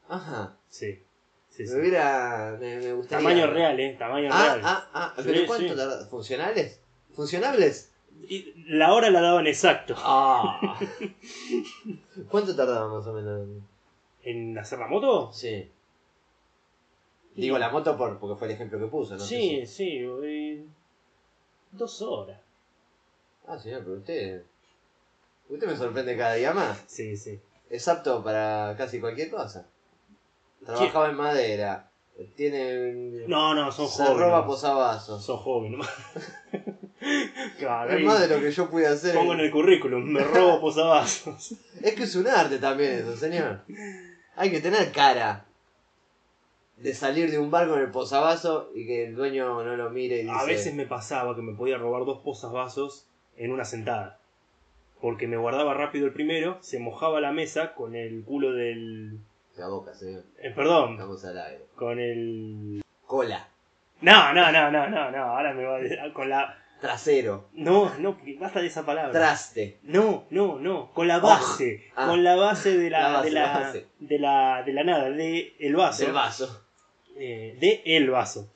[0.08, 0.56] ajá.
[0.70, 1.00] Sí,
[1.50, 1.74] sí, sí.
[1.74, 2.58] Me hubiera.
[2.60, 3.28] Me, me gustaría.
[3.28, 3.96] Tamaño real, ¿eh?
[3.98, 4.62] Tamaño Ah, real.
[4.64, 5.14] ah, ah.
[5.18, 6.82] Sí, ¿Pero cuánto tarda- ¿Funcionales?
[7.16, 7.91] ¿Funcionables?
[8.28, 9.96] Y la hora la daban exacto.
[9.98, 10.80] Ah.
[12.30, 13.48] ¿Cuánto tardaba más o menos?
[14.24, 15.32] ¿En hacer la moto?
[15.34, 15.70] Sí.
[17.36, 19.20] Digo la moto por, porque fue el ejemplo que puso, ¿no?
[19.20, 20.00] sí, sí.
[20.24, 20.66] eh,
[21.72, 22.40] dos horas.
[23.48, 24.44] Ah, señor, pero usted.
[25.50, 26.84] Usted me sorprende cada día más.
[26.88, 27.40] Sí, sí.
[27.70, 29.68] Es apto para casi cualquier cosa.
[30.66, 31.91] Trabajaba en madera.
[32.36, 33.26] Tiene.
[33.28, 34.20] No, no, son Se jóvenes.
[34.20, 35.26] roba posavasos.
[35.26, 35.88] Son jóvenes.
[37.58, 39.16] claro, Es más de lo que yo pude hacer.
[39.16, 41.56] pongo en el currículum, me robo posavasos.
[41.82, 43.62] Es que es un arte también eso, señor.
[44.36, 45.46] Hay que tener cara
[46.78, 50.18] de salir de un barco en el posavasos y que el dueño no lo mire
[50.18, 50.32] y dice...
[50.36, 53.08] A veces me pasaba que me podía robar dos posavasos
[53.38, 54.20] en una sentada.
[55.00, 59.20] Porque me guardaba rápido el primero, se mojaba la mesa con el culo del...
[59.58, 60.24] La boca, señor.
[60.42, 61.66] eh, perdón, Estamos al aire.
[61.76, 62.82] con el...
[63.06, 63.48] Cola.
[64.02, 66.14] No, no, no, no, no, no, ahora me va a...
[66.14, 66.58] Con la...
[66.80, 67.50] Trasero.
[67.54, 69.12] No, no, porque basta de esa palabra.
[69.12, 69.78] Traste.
[69.84, 72.08] No, no, no, con la base, Ah.
[72.08, 73.88] con la base de la, La base, de, la, la base.
[74.00, 76.66] de la de la nada, de el vaso, Del vaso.
[77.18, 78.52] eh, de el vaso.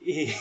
[0.00, 0.28] Y,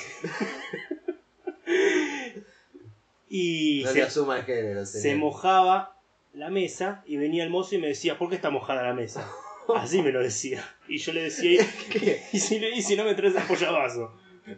[3.30, 5.96] y No se, asuma el género, se mojaba
[6.34, 9.30] la mesa y venía el mozo y me decía, ¿por qué está mojada la mesa?
[9.76, 10.64] Así me lo decía.
[10.88, 12.22] Y yo le decía, ¿Qué?
[12.32, 14.14] ¿y si, le- y si no me traes el pollavaso?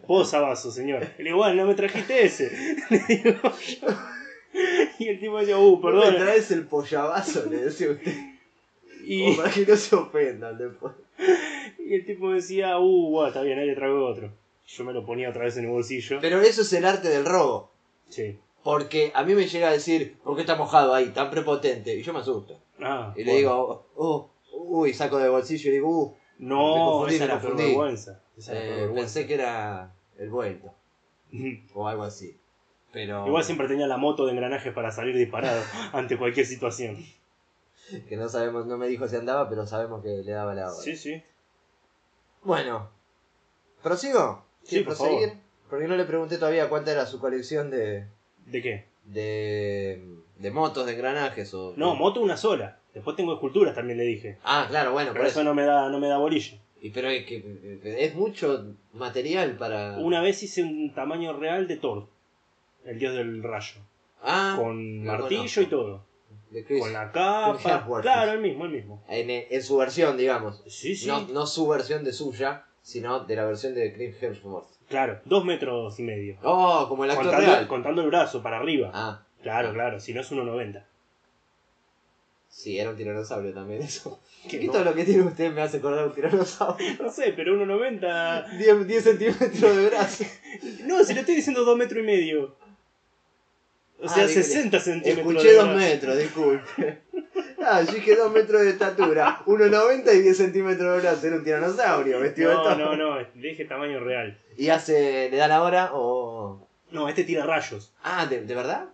[0.05, 1.07] Posavaso, señor.
[1.18, 2.51] Le digo, bueno, no me trajiste ese.
[2.89, 3.88] Le digo yo.
[4.99, 6.22] Y el tipo decía, uh, ¿Por qué perdón.
[6.24, 7.45] traes el pollavazo?
[7.49, 8.14] Le decía usted.
[9.05, 10.93] Y, Como para que no se ofendan después.
[11.80, 14.32] y el tipo decía, uh, bueno, está bien, ahí le traigo otro.
[14.68, 16.20] Yo me lo ponía otra vez en el bolsillo.
[16.22, 17.72] Pero eso es el arte del robo.
[18.10, 18.38] Sí.
[18.64, 21.95] Porque a mí me llega a decir, ¿por qué está mojado ahí, tan prepotente?
[21.95, 22.60] Y yo me asusto.
[22.80, 24.30] Ah, Y le digo, oh,
[24.60, 27.64] uy, saco del bolsillo y digo, uh, me no, confundí, esa me la confundí.
[27.64, 28.20] vergüenza.
[28.38, 28.95] Esa era la eh, vergüenza.
[29.01, 30.74] pensé que era el vuelto.
[31.74, 32.38] O algo así.
[32.91, 33.28] Pero.
[33.28, 35.62] Igual siempre tenía la moto de engranajes para salir disparado
[35.93, 36.97] ante cualquier situación.
[38.07, 40.84] Que no sabemos, no me dijo si andaba, pero sabemos que le daba la hora.
[40.84, 41.24] Sí, sí.
[42.43, 42.89] Bueno,
[43.82, 44.43] ¿prosigo?
[44.64, 45.30] Sí, ¿Quiere por proseguir?
[45.30, 45.43] favor.
[45.70, 48.07] Porque no le pregunté todavía cuánta era su colección de.
[48.45, 48.86] ¿De qué?
[49.05, 50.03] de.
[50.38, 51.74] de motos, de engranajes o.
[51.78, 52.78] No, moto una sola.
[52.93, 54.37] Después tengo esculturas también le dije.
[54.43, 55.43] Ah, claro, bueno, Pero por eso eso.
[55.49, 56.57] no me da, no me da bolilla.
[56.81, 57.43] Y pero es que
[57.83, 59.97] es mucho material para.
[59.99, 62.07] Una vez hice un tamaño real de Thor,
[62.85, 63.75] el dios del rayo.
[64.23, 65.61] Ah, Con lo martillo conozco.
[65.61, 66.05] y todo.
[66.51, 66.81] de Chris.
[66.81, 67.85] Con la capa.
[68.01, 69.03] Claro, el mismo, el mismo.
[69.07, 70.63] en, en su versión, digamos.
[70.67, 71.07] Sí, sí.
[71.07, 74.67] No, no su versión de suya, sino de la versión de Chris Hemsworth.
[74.87, 76.37] Claro, dos metros y medio.
[76.43, 77.67] Oh, como el actor Contando, real.
[77.67, 78.89] contando el brazo para arriba.
[78.93, 80.83] Ah, Claro, claro, si no es 1,90.
[82.49, 84.19] Sí, era un tiranosaurio también eso.
[84.49, 84.71] ¿Qué no.
[84.71, 86.87] todo lo que tiene usted me hace acordar a un tiranosaurio?
[87.01, 88.57] No sé, pero 1,90.
[88.57, 90.23] 10, 10 centímetros de brazo.
[90.85, 92.55] No, si le estoy diciendo dos metros y medio.
[94.01, 95.27] O Ah, sea, dije, 60 centímetros.
[95.27, 95.79] Escuché de 2 brazo.
[95.79, 96.99] metros, disculpe.
[97.61, 101.27] Ah, yo dije 2 metros de estatura, 1,90 y 10 centímetros de brazo.
[101.27, 102.75] Era un tiranosaurio vestido de No, todo.
[102.77, 104.37] no, no, le dije tamaño real.
[104.57, 106.65] ¿Y hace, le da la hora o...?
[106.91, 107.91] No, este tira rayos.
[108.01, 108.85] Ah, ¿de, de verdad?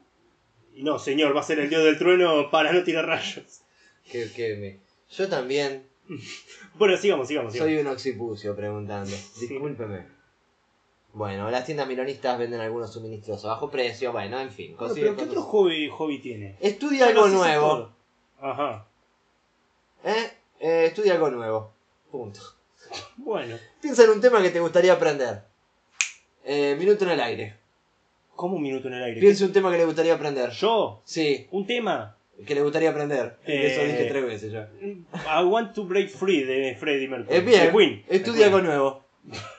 [0.78, 3.62] No, señor, va a ser el dios del trueno para no tirar rayos.
[4.10, 4.80] Que, que me...
[5.16, 5.84] Yo también
[6.76, 7.72] Bueno, sigamos, sigamos, sigamos.
[7.72, 9.16] soy un occipucio preguntando.
[9.40, 10.06] Discúlpeme.
[11.14, 14.12] Bueno, las tiendas milonistas venden algunos suministros a bajo precio.
[14.12, 14.76] Bueno, en fin.
[14.76, 15.38] Bueno, consigue pero ¿qué cosas.
[15.38, 16.58] otro hobby, hobby tiene?
[16.60, 17.68] Estudia algo nuevo.
[17.68, 17.96] todo.
[18.42, 18.86] Ajá.
[20.04, 20.32] ¿Eh?
[20.60, 21.72] Eh, Estudia algo nuevo.
[22.12, 22.42] Punto.
[23.18, 25.42] Bueno, Piensa en un tema que te gustaría aprender.
[26.44, 27.56] Eh, minuto en el aire.
[28.36, 29.22] ¿Cómo un minuto en el aire?
[29.22, 30.50] Piense un tema que le gustaría aprender.
[30.52, 31.02] ¿Yo?
[31.06, 32.16] Sí, ¿Un tema?
[32.46, 33.38] que le gustaría aprender.
[33.46, 34.70] Eh, Eso dije tres veces ya.
[34.82, 37.38] I Want to Break Free de Freddie Mercury.
[37.38, 38.04] Es bien, De Queen.
[38.10, 39.04] estudia algo nuevo.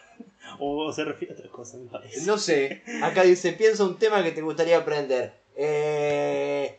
[0.59, 2.24] O se refiere a otra cosa, me parece.
[2.27, 2.83] No sé.
[3.03, 5.35] Acá dice, piensa un tema que te gustaría aprender.
[5.55, 6.79] Eh,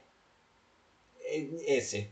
[1.32, 2.10] eh, ese.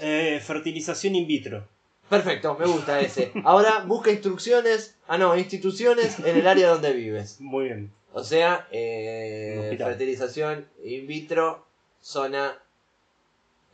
[0.00, 1.68] Eh, fertilización in vitro.
[2.08, 3.30] Perfecto, me gusta ese.
[3.44, 7.40] Ahora busca instrucciones, ah no, instituciones en el área donde vives.
[7.40, 7.92] Muy bien.
[8.16, 11.66] O sea, eh, fertilización in vitro,
[12.00, 12.56] zona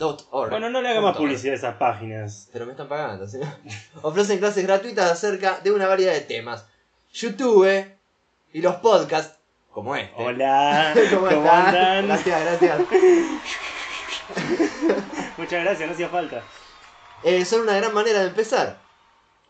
[0.03, 0.51] .org.
[0.51, 2.49] Bueno, no le haga más publicidad a esas páginas.
[2.53, 3.49] Pero me están pagando, señor.
[4.03, 6.67] Ofrecen clases gratuitas acerca de una variedad de temas.
[7.13, 7.87] YouTube
[8.53, 9.39] y los podcasts,
[9.71, 10.13] como este.
[10.17, 12.07] Hola, ¿Cómo, ¿cómo andan?
[12.07, 12.81] Gracias, gracias.
[15.39, 16.43] Muchas gracias, no hacía falta.
[17.25, 18.79] Eh, son una gran manera de empezar.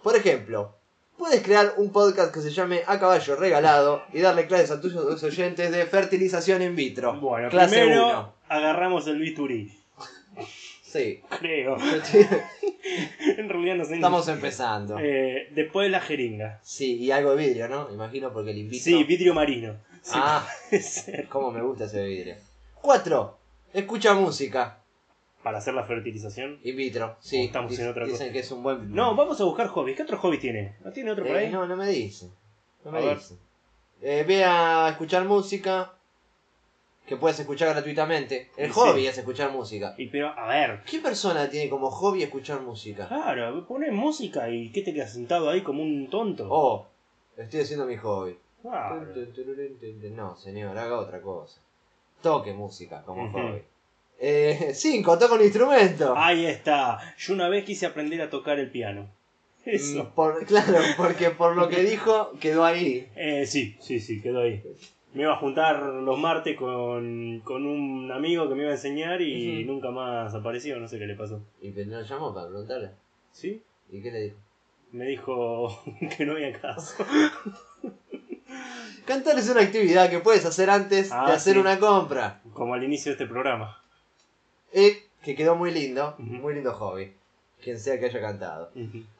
[0.02, 0.76] Por ejemplo,
[1.16, 4.94] puedes crear un podcast que se llame A Caballo Regalado y darle clases a tus
[5.22, 7.18] oyentes de fertilización in vitro.
[7.20, 8.34] Bueno, Clase primero 1.
[8.48, 9.78] agarramos el bisturí.
[10.82, 11.76] Sí, Creo.
[13.38, 13.94] en realidad no sé.
[13.94, 14.98] estamos empezando.
[14.98, 16.60] Eh, después la jeringa.
[16.62, 17.90] Sí, y algo de vidrio, ¿no?
[17.92, 18.84] Imagino porque el in vitro...
[18.84, 19.74] Sí, vidrio marino.
[20.02, 20.46] Sí, Ah,
[21.30, 22.34] cómo me gusta ese vidrio.
[22.82, 23.38] 4.
[23.72, 24.78] Escucha música.
[25.42, 26.60] Para hacer la fertilización.
[26.62, 27.40] In vitro, sí.
[27.40, 28.32] O estamos en otra dicen cosa.
[28.32, 28.92] que es un buen...
[28.94, 29.96] No, vamos a buscar hobbies.
[29.96, 30.74] ¿Qué otro hobby tiene?
[30.84, 31.50] ¿No tiene otro por Eh, ahí?
[31.52, 32.28] no, no me dice.
[32.84, 33.36] No me dice.
[34.02, 35.94] Eh, ve a escuchar música.
[37.06, 38.50] Que puedes escuchar gratuitamente.
[38.56, 39.94] El hobby es escuchar música.
[39.98, 40.82] Y pero, a ver.
[40.88, 43.08] ¿Qué persona tiene como hobby escuchar música?
[43.08, 46.46] Claro, pones música y ¿qué te quedas sentado ahí como un tonto?
[46.48, 46.86] Oh,
[47.36, 48.36] estoy haciendo mi hobby.
[48.62, 49.04] Claro.
[50.14, 51.60] No, señor, haga otra cosa.
[52.22, 53.62] Toque música como hobby.
[54.20, 56.14] Eh, cinco, toca un instrumento.
[56.16, 57.00] Ahí está.
[57.18, 59.08] Yo una vez quise aprender a tocar el piano.
[59.64, 60.04] Eso.
[60.04, 63.08] Mm, por- claro, porque por lo que dijo, quedó ahí.
[63.16, 64.62] Eh, sí, sí, sí, quedó ahí.
[65.14, 69.20] Me iba a juntar los martes con, con un amigo que me iba a enseñar
[69.20, 71.40] y nunca más apareció, no sé qué le pasó.
[71.60, 72.90] Y no lo llamó para preguntarle.
[73.30, 73.62] ¿Sí?
[73.90, 74.36] ¿Y qué le dijo?
[74.92, 75.82] Me dijo
[76.16, 77.04] que no había caso.
[79.06, 81.58] Cantar es una actividad que puedes hacer antes Ah, de hacer sí.
[81.58, 82.40] una compra.
[82.52, 83.78] Como al inicio de este programa.
[84.72, 86.14] Eh, que quedó muy lindo.
[86.18, 86.24] Ujú.
[86.36, 87.12] Muy lindo hobby.
[87.62, 88.70] quien sea que haya cantado.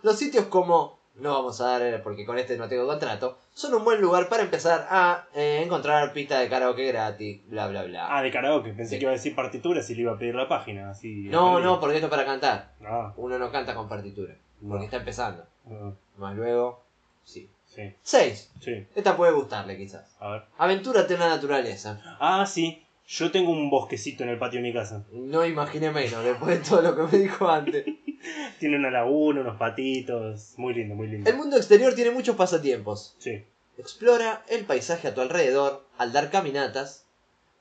[0.02, 3.74] Los sitios como, no vamos a dar, eh, porque con este no tengo contrato, son
[3.74, 8.16] un buen lugar para empezar a eh, encontrar pista de karaoke gratis, bla, bla, bla.
[8.16, 8.72] Ah, de karaoke.
[8.72, 8.98] Pensé Sí.
[8.98, 10.90] que iba a decir partituras y le iba a pedir la página.
[10.90, 12.72] Así, no, no, porque esto es para cantar.
[12.84, 14.82] Ah, Uno no canta con partitura, porque no.
[14.84, 15.44] está empezando.
[15.70, 16.82] Ah, Más luego,
[17.24, 17.48] sí.
[17.66, 18.50] sí, 6.
[18.60, 18.86] sí.
[18.94, 20.16] Esta puede gustarle quizás.
[20.18, 20.42] A ver.
[20.58, 22.00] Aventúrate en la naturaleza.
[22.20, 22.78] Ah, sí.
[23.04, 25.04] Yo tengo un bosquecito en el patio de mi casa.
[25.12, 27.84] No imaginé menos después de todo lo que me dijo antes.
[28.60, 30.54] Tiene una laguna, unos patitos.
[30.56, 31.28] Muy lindo, muy lindo.
[31.30, 33.14] El mundo exterior tiene muchos pasatiempos.
[33.18, 33.44] Sí.
[33.78, 37.06] Explora el paisaje a tu alrededor al dar caminatas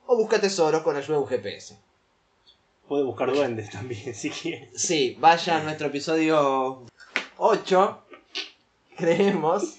[0.06, 1.78] o busca tesoros con ayuda de un GPS.
[2.88, 4.70] Puede buscar duendes también, si quiere.
[4.74, 6.84] Sí, vaya a nuestro episodio
[7.38, 8.04] 8,
[8.96, 9.76] creemos,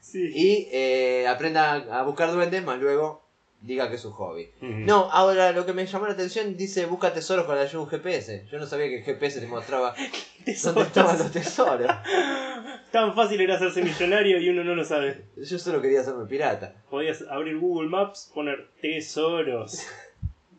[0.00, 0.30] Sí.
[0.32, 3.21] y eh, aprenda a buscar duendes, más luego
[3.62, 4.50] diga que es su hobby.
[4.60, 7.84] No, ahora lo que me llamó la atención dice busca tesoros con la ayuda de
[7.84, 8.46] un GPS.
[8.50, 9.94] Yo no sabía que el GPS te mostraba
[10.64, 11.90] dónde estaban los tesoros.
[12.92, 15.24] Tan fácil era hacerse millonario y uno no lo sabe.
[15.36, 16.74] Yo solo quería hacerme pirata.
[16.90, 19.86] Podías abrir Google Maps, poner tesoros.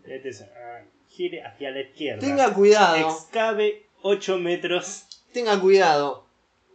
[0.05, 0.21] Eh.
[0.41, 2.19] Ah, Gire hacia la izquierda.
[2.19, 5.05] Tenga cuidado, Excave 8 metros.
[5.31, 6.25] tenga cuidado.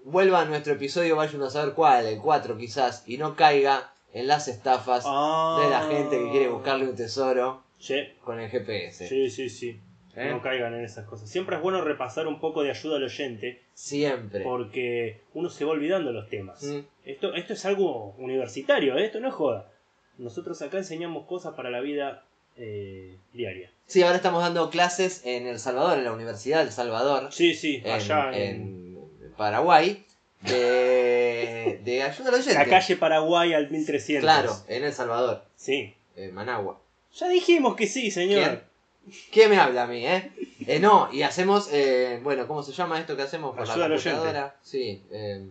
[0.04, 3.92] Vuelva a nuestro episodio, vaya uno a saber cuál, el 4 quizás, y no caiga
[4.18, 5.60] en las estafas Ah.
[5.62, 9.06] de la gente que quiere buscarle un tesoro Sí, con el GPS.
[9.08, 9.80] sí, sí, sí.
[10.16, 10.30] ¿Eh?
[10.32, 11.30] No caigan en esas cosas.
[11.30, 14.42] Siempre es bueno repasar un poco de ayuda al oyente Siempre.
[14.42, 16.62] porque uno se va olvidando los temas.
[16.64, 16.80] Mm.
[17.04, 19.04] Esto, esto es algo universitario, ¿eh?
[19.04, 19.70] esto no es joda.
[20.16, 22.24] Nosotros acá enseñamos cosas para la vida
[22.56, 23.70] eh, diaria.
[23.86, 27.80] Sí, ahora estamos dando clases en El Salvador, en la Universidad del Salvador, Sí, sí,
[27.84, 30.04] en, allá en, en Paraguay,
[30.42, 32.54] de, de ayuda al oyente.
[32.54, 34.22] la calle Paraguay al 1300.
[34.22, 35.94] Claro, en El Salvador, Sí.
[36.16, 36.80] en Managua.
[37.14, 38.42] Ya dijimos que sí, señor.
[38.44, 38.68] ¿Quién?
[39.32, 40.30] ¿Qué me habla a mí, eh?
[40.66, 43.94] Eh, no, y hacemos, eh, bueno, ¿cómo se llama esto que hacemos por Ayuda la
[43.96, 44.56] computadora?
[44.62, 45.46] Sí, eh,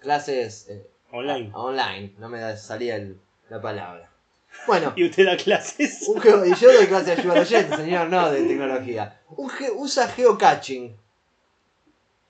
[0.00, 1.50] clases eh, Online.
[1.52, 3.18] a- online, no me da- salía el-
[3.50, 4.10] la palabra.
[4.66, 6.02] Bueno, Y usted da clases.
[6.08, 9.20] un geo- y yo doy clase de ayuda al oyente, señor, no de tecnología.
[9.36, 10.96] Un ge- usa geocaching.com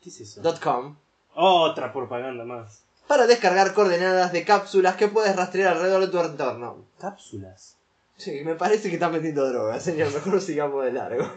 [0.03, 0.43] ¿Qué es eso?
[0.43, 0.95] para
[1.35, 2.85] Otra propaganda más.
[3.28, 6.85] descargar coordenadas de cápsulas que puedes rastrear alrededor de tu entorno.
[6.99, 7.76] Cápsulas.
[8.16, 11.28] Sí, me parece que está metiendo droga, señor, mejor sigamos de largo.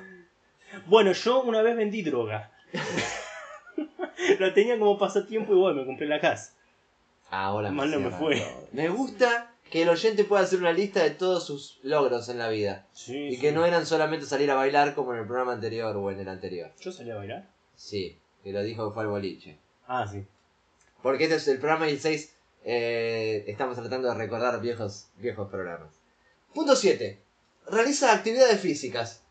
[0.85, 2.51] Bueno, yo una vez vendí droga.
[4.39, 6.53] La tenía como pasatiempo y bueno, me compré la casa.
[7.29, 8.39] Ahora Mal no me fue.
[8.39, 8.67] todo.
[8.71, 12.49] Me gusta que el oyente pueda hacer una lista de todos sus logros en la
[12.49, 12.85] vida.
[12.93, 13.41] Sí, Y sí.
[13.41, 16.29] que no eran solamente salir a bailar como en el programa anterior o en el
[16.29, 16.71] anterior.
[16.79, 17.47] ¿Yo salí a bailar?
[17.75, 19.57] Sí, que lo dijo que fue al boliche.
[19.87, 20.25] Ah, sí.
[21.01, 22.33] Porque este es el programa 16.
[22.63, 25.93] eh, estamos tratando de recordar viejos, viejos programas.
[26.53, 27.21] Punto 7.
[27.67, 29.21] Realiza actividades físicas.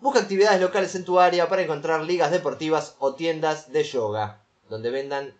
[0.00, 4.90] Busca actividades locales en tu área para encontrar ligas deportivas o tiendas de yoga, donde
[4.90, 5.34] vendan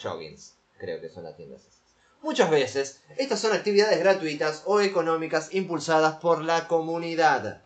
[0.00, 0.56] joggings.
[0.78, 1.82] Creo que son las tiendas esas.
[2.22, 7.62] Muchas veces, estas son actividades gratuitas o económicas impulsadas por la comunidad.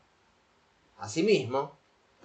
[0.98, 1.76] Asimismo,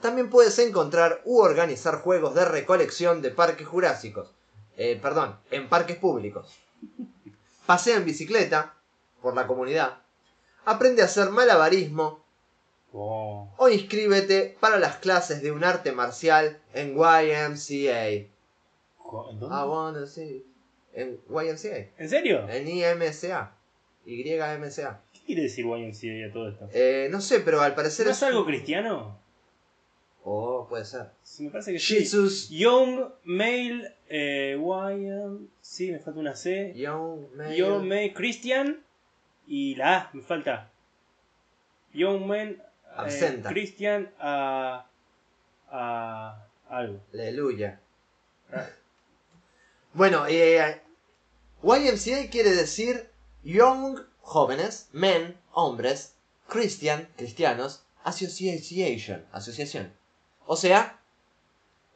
[0.02, 4.34] también puedes encontrar u organizar juegos de recolección de parques jurásicos.
[4.78, 6.58] Eh, perdón, en parques públicos.
[7.66, 8.76] Pasea en bicicleta
[9.22, 10.00] por la comunidad.
[10.66, 12.24] Aprende a hacer malabarismo
[12.98, 18.10] o inscríbete para las clases de un arte marcial en YMCA.
[18.12, 18.30] I
[19.12, 19.46] ¿Dónde?
[19.46, 20.46] wanna see.
[20.94, 21.90] En YMCA.
[21.98, 22.48] ¿En serio?
[22.50, 23.52] En IMCA.
[24.06, 25.02] YMCA.
[25.14, 26.70] ¿Qué quiere decir YMCA a todo esto?
[26.74, 29.20] Eh, no sé, pero al parecer ¿No es algo cristiano?
[30.28, 31.12] Oh, puede ser.
[31.22, 32.00] Sí, me parece que sí.
[32.00, 34.60] Jesus Young Male eh.
[35.62, 36.74] Sí, me falta una C.
[36.76, 37.54] Young Man.
[37.54, 38.84] Young Male Christian
[39.46, 40.72] y la A, me falta.
[41.94, 42.62] Young Man eh,
[42.96, 43.50] Absenta.
[43.50, 44.88] Christian a...
[45.70, 46.48] a...
[46.70, 47.00] algo.
[47.14, 47.80] Aleluya.
[49.94, 50.82] Bueno, eh,
[51.62, 53.12] YMCA quiere decir
[53.44, 56.16] Young Jóvenes, Men, Hombres,
[56.48, 59.94] Christian, Cristianos, Association, Asociación.
[60.46, 61.00] O sea,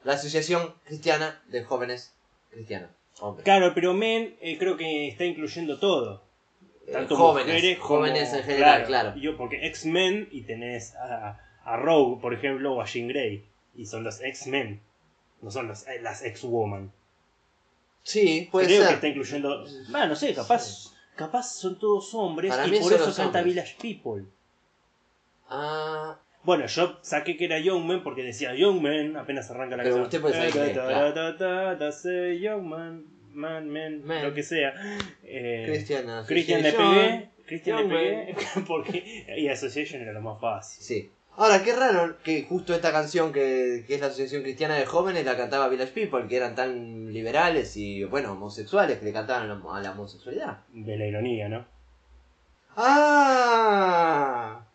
[0.03, 2.13] la Asociación Cristiana de Jóvenes
[2.51, 2.89] Cristianos.
[3.21, 3.43] Hombres.
[3.43, 6.23] Claro, pero men eh, creo que está incluyendo todo.
[6.87, 9.15] Eh, Tanto jóvenes, mujeres jóvenes como- en general, claro.
[9.17, 13.45] Yo, porque X-Men y tenés a, a Rogue, por ejemplo, o a Jean Grey.
[13.75, 14.81] Y son los X-Men.
[15.41, 16.91] No son los, eh, las X-Woman.
[18.03, 18.95] Sí, puede Creo que ser.
[18.95, 19.65] está incluyendo.
[19.93, 20.93] Ah, no sé, capaz.
[21.15, 23.45] Capaz son todos hombres Para y por eso canta hombres.
[23.45, 24.23] Village People.
[25.49, 29.83] Ah, Bueno, yo saqué que era Young Man porque decía Young Man apenas arranca la
[29.83, 30.03] Pero canción.
[30.05, 31.13] usted puede saber Ta, inglés, ta, claro.
[31.13, 34.73] ta, ta, ta, say Young Man, man, man, lo que sea.
[35.23, 36.07] Eh, Cristian
[36.63, 37.29] le pegué.
[37.45, 38.35] Christian le pegué
[38.67, 39.25] porque.
[39.37, 40.83] Y Association era lo más fácil.
[40.83, 41.11] Sí.
[41.35, 45.23] Ahora, qué raro que justo esta canción que, que es la Asociación Cristiana de Jóvenes
[45.23, 49.79] la cantaba Village People, que eran tan liberales y, bueno, homosexuales, que le cantaban a
[49.81, 50.59] la homosexualidad.
[50.73, 51.65] De la ironía, ¿no?
[52.75, 54.65] ¡Ah!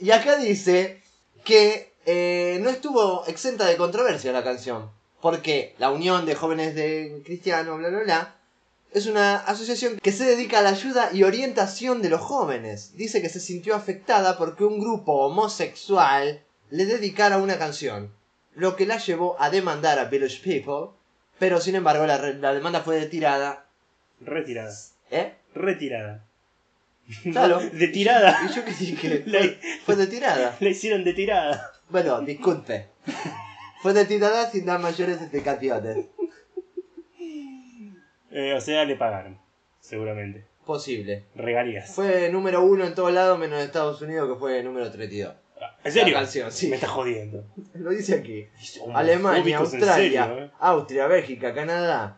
[0.00, 1.02] Y acá dice
[1.44, 4.90] que eh, no estuvo exenta de controversia la canción.
[5.20, 8.34] Porque la Unión de Jóvenes de Cristianos, bla, bla, bla,
[8.92, 12.96] es una asociación que se dedica a la ayuda y orientación de los jóvenes.
[12.96, 18.12] Dice que se sintió afectada porque un grupo homosexual le dedicara una canción.
[18.54, 20.96] Lo que la llevó a demandar a Village People.
[21.38, 23.66] Pero sin embargo la, la demanda fue retirada.
[24.20, 24.74] Retirada.
[25.10, 25.34] ¿Eh?
[25.54, 26.24] Retirada.
[27.32, 27.60] Claro.
[27.72, 28.38] De tirada.
[28.48, 29.40] Y yo que dije, La-
[29.84, 30.56] fue, de tirada.
[30.60, 31.72] La hicieron de tirada.
[31.88, 32.88] Bueno, disculpe.
[33.82, 36.06] Fue de tirada sin dar mayores explicaciones.
[38.30, 39.38] Eh, o sea, le pagaron.
[39.80, 40.44] Seguramente.
[40.66, 41.24] Posible.
[41.34, 41.94] Regalías.
[41.94, 45.34] Fue número uno en todos lados, menos en Estados Unidos, que fue número 32.
[45.82, 46.12] ¿En serio?
[46.12, 46.68] La canción, sí.
[46.68, 47.44] Me estás jodiendo.
[47.74, 48.46] Lo dice aquí.
[48.94, 50.50] Alemania, Australia, serio, ¿eh?
[50.58, 52.17] Austria, Bélgica, Canadá,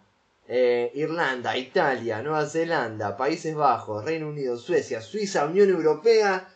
[0.52, 6.48] eh, Irlanda, Italia, Nueva Zelanda, Países Bajos, Reino Unido, Suecia, Suiza, Unión Europea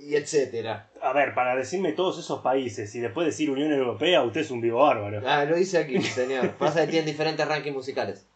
[0.00, 0.88] y etcétera.
[1.02, 4.62] A ver, para decirme todos esos países y después decir Unión Europea, usted es un
[4.62, 5.20] vivo bárbaro.
[5.26, 6.52] Ah, lo dice aquí, señor.
[6.58, 8.26] Pasa que tienen diferentes rankings musicales.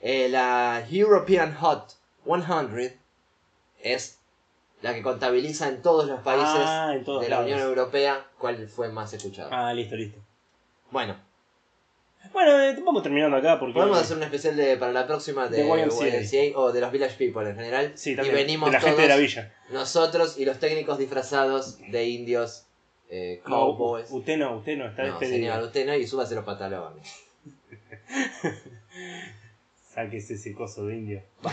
[0.00, 2.98] Eh, la European Hot 100
[3.82, 4.18] es
[4.82, 7.40] la que contabiliza en todos los países Ah, todos de la.
[7.40, 9.50] Unión Europea cuál fue más escuchado.
[9.52, 10.18] Ah, listo, listo.
[10.90, 11.16] Bueno,
[12.32, 13.74] Bueno, eh, vamos terminando acá porque.
[13.74, 16.08] podemos hacer un especial de, para la próxima de De YMCA.
[16.08, 17.92] YMCA o de los Village People en general.
[17.94, 18.34] Sí, y también.
[18.36, 19.52] venimos de la todos, gente de la villa.
[19.70, 22.66] nosotros y los técnicos disfrazados de indios,
[23.10, 24.10] eh, No, cowboys.
[24.10, 25.36] usted no, usted no, está no, despedido.
[25.36, 27.24] señor, usted no, y súbase los pantalones.
[29.94, 31.22] Sáquese ese coso de indio.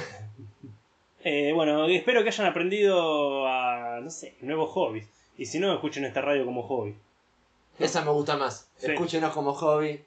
[1.23, 5.07] Eh, bueno, espero que hayan aprendido a, no sé, nuevos hobbies.
[5.37, 6.95] Y si no, escuchen esta radio como hobby.
[7.77, 8.71] Esa me gusta más.
[8.77, 8.91] Sí.
[8.91, 10.03] Escúchenos como hobby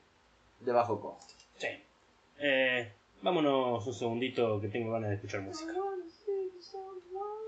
[0.65, 1.35] de bajo costo.
[1.57, 1.69] Sí.
[2.39, 2.93] Eh,
[3.23, 5.73] vámonos un segundito que tengo ganas de escuchar música.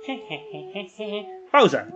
[1.50, 1.88] Pausa.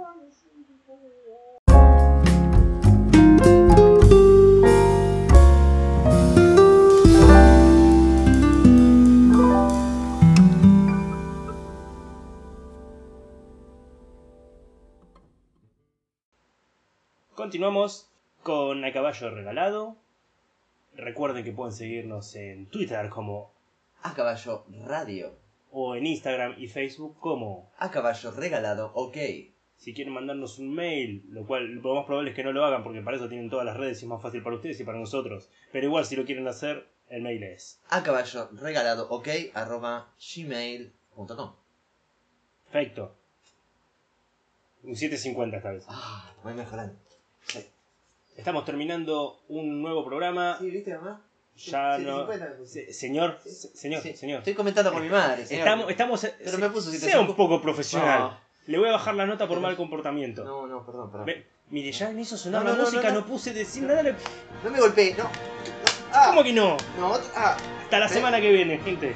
[17.35, 18.09] Continuamos
[18.43, 19.97] con A Caballo Regalado.
[20.97, 23.53] Recuerden que pueden seguirnos en Twitter como
[24.03, 25.33] A caballo radio.
[25.71, 29.17] o en Instagram y Facebook como A caballo regalado, ok.
[29.77, 32.83] si quieren mandarnos un mail, lo cual lo más probable es que no lo hagan
[32.83, 34.99] porque para eso tienen todas las redes y es más fácil para ustedes y para
[34.99, 35.49] nosotros.
[35.73, 37.81] Pero igual si lo quieren hacer, el mail es.
[37.89, 41.53] A caballo regalado, ok, arroba gmail.com.
[42.71, 43.15] Perfecto.
[44.83, 45.85] Un 750 esta vez.
[45.89, 46.95] Ah, voy mejorando.
[47.47, 47.67] Sí,
[48.41, 50.57] Estamos terminando un nuevo programa.
[50.59, 51.21] Sí, ¿viste, mamá?
[51.57, 52.27] Ya Sí, no.
[52.27, 52.87] 750 me puse.
[52.87, 53.51] Se- señor, Sí.
[53.51, 54.39] se- señor, Sí, señor.
[54.39, 55.45] Estoy comentando con mi madre.
[55.45, 55.67] señor.
[55.69, 56.27] Estamos, estamos.
[56.43, 57.31] Pero me puso Sea 750.
[57.31, 58.21] un poco profesional.
[58.21, 58.39] No.
[58.67, 60.43] Le voy a bajar la nota por mal comportamiento.
[60.43, 61.45] No, no, perdón, perdón.
[61.69, 64.03] Mire, ya me hizo sonar No, la no, música, no, puse decir nada.
[64.03, 64.15] le-
[64.65, 65.25] No me golpees, no.
[66.13, 66.79] Ah, ¿Cómo que no?
[66.99, 67.57] no, ah.
[67.83, 69.15] Hasta la semana que viene, gente.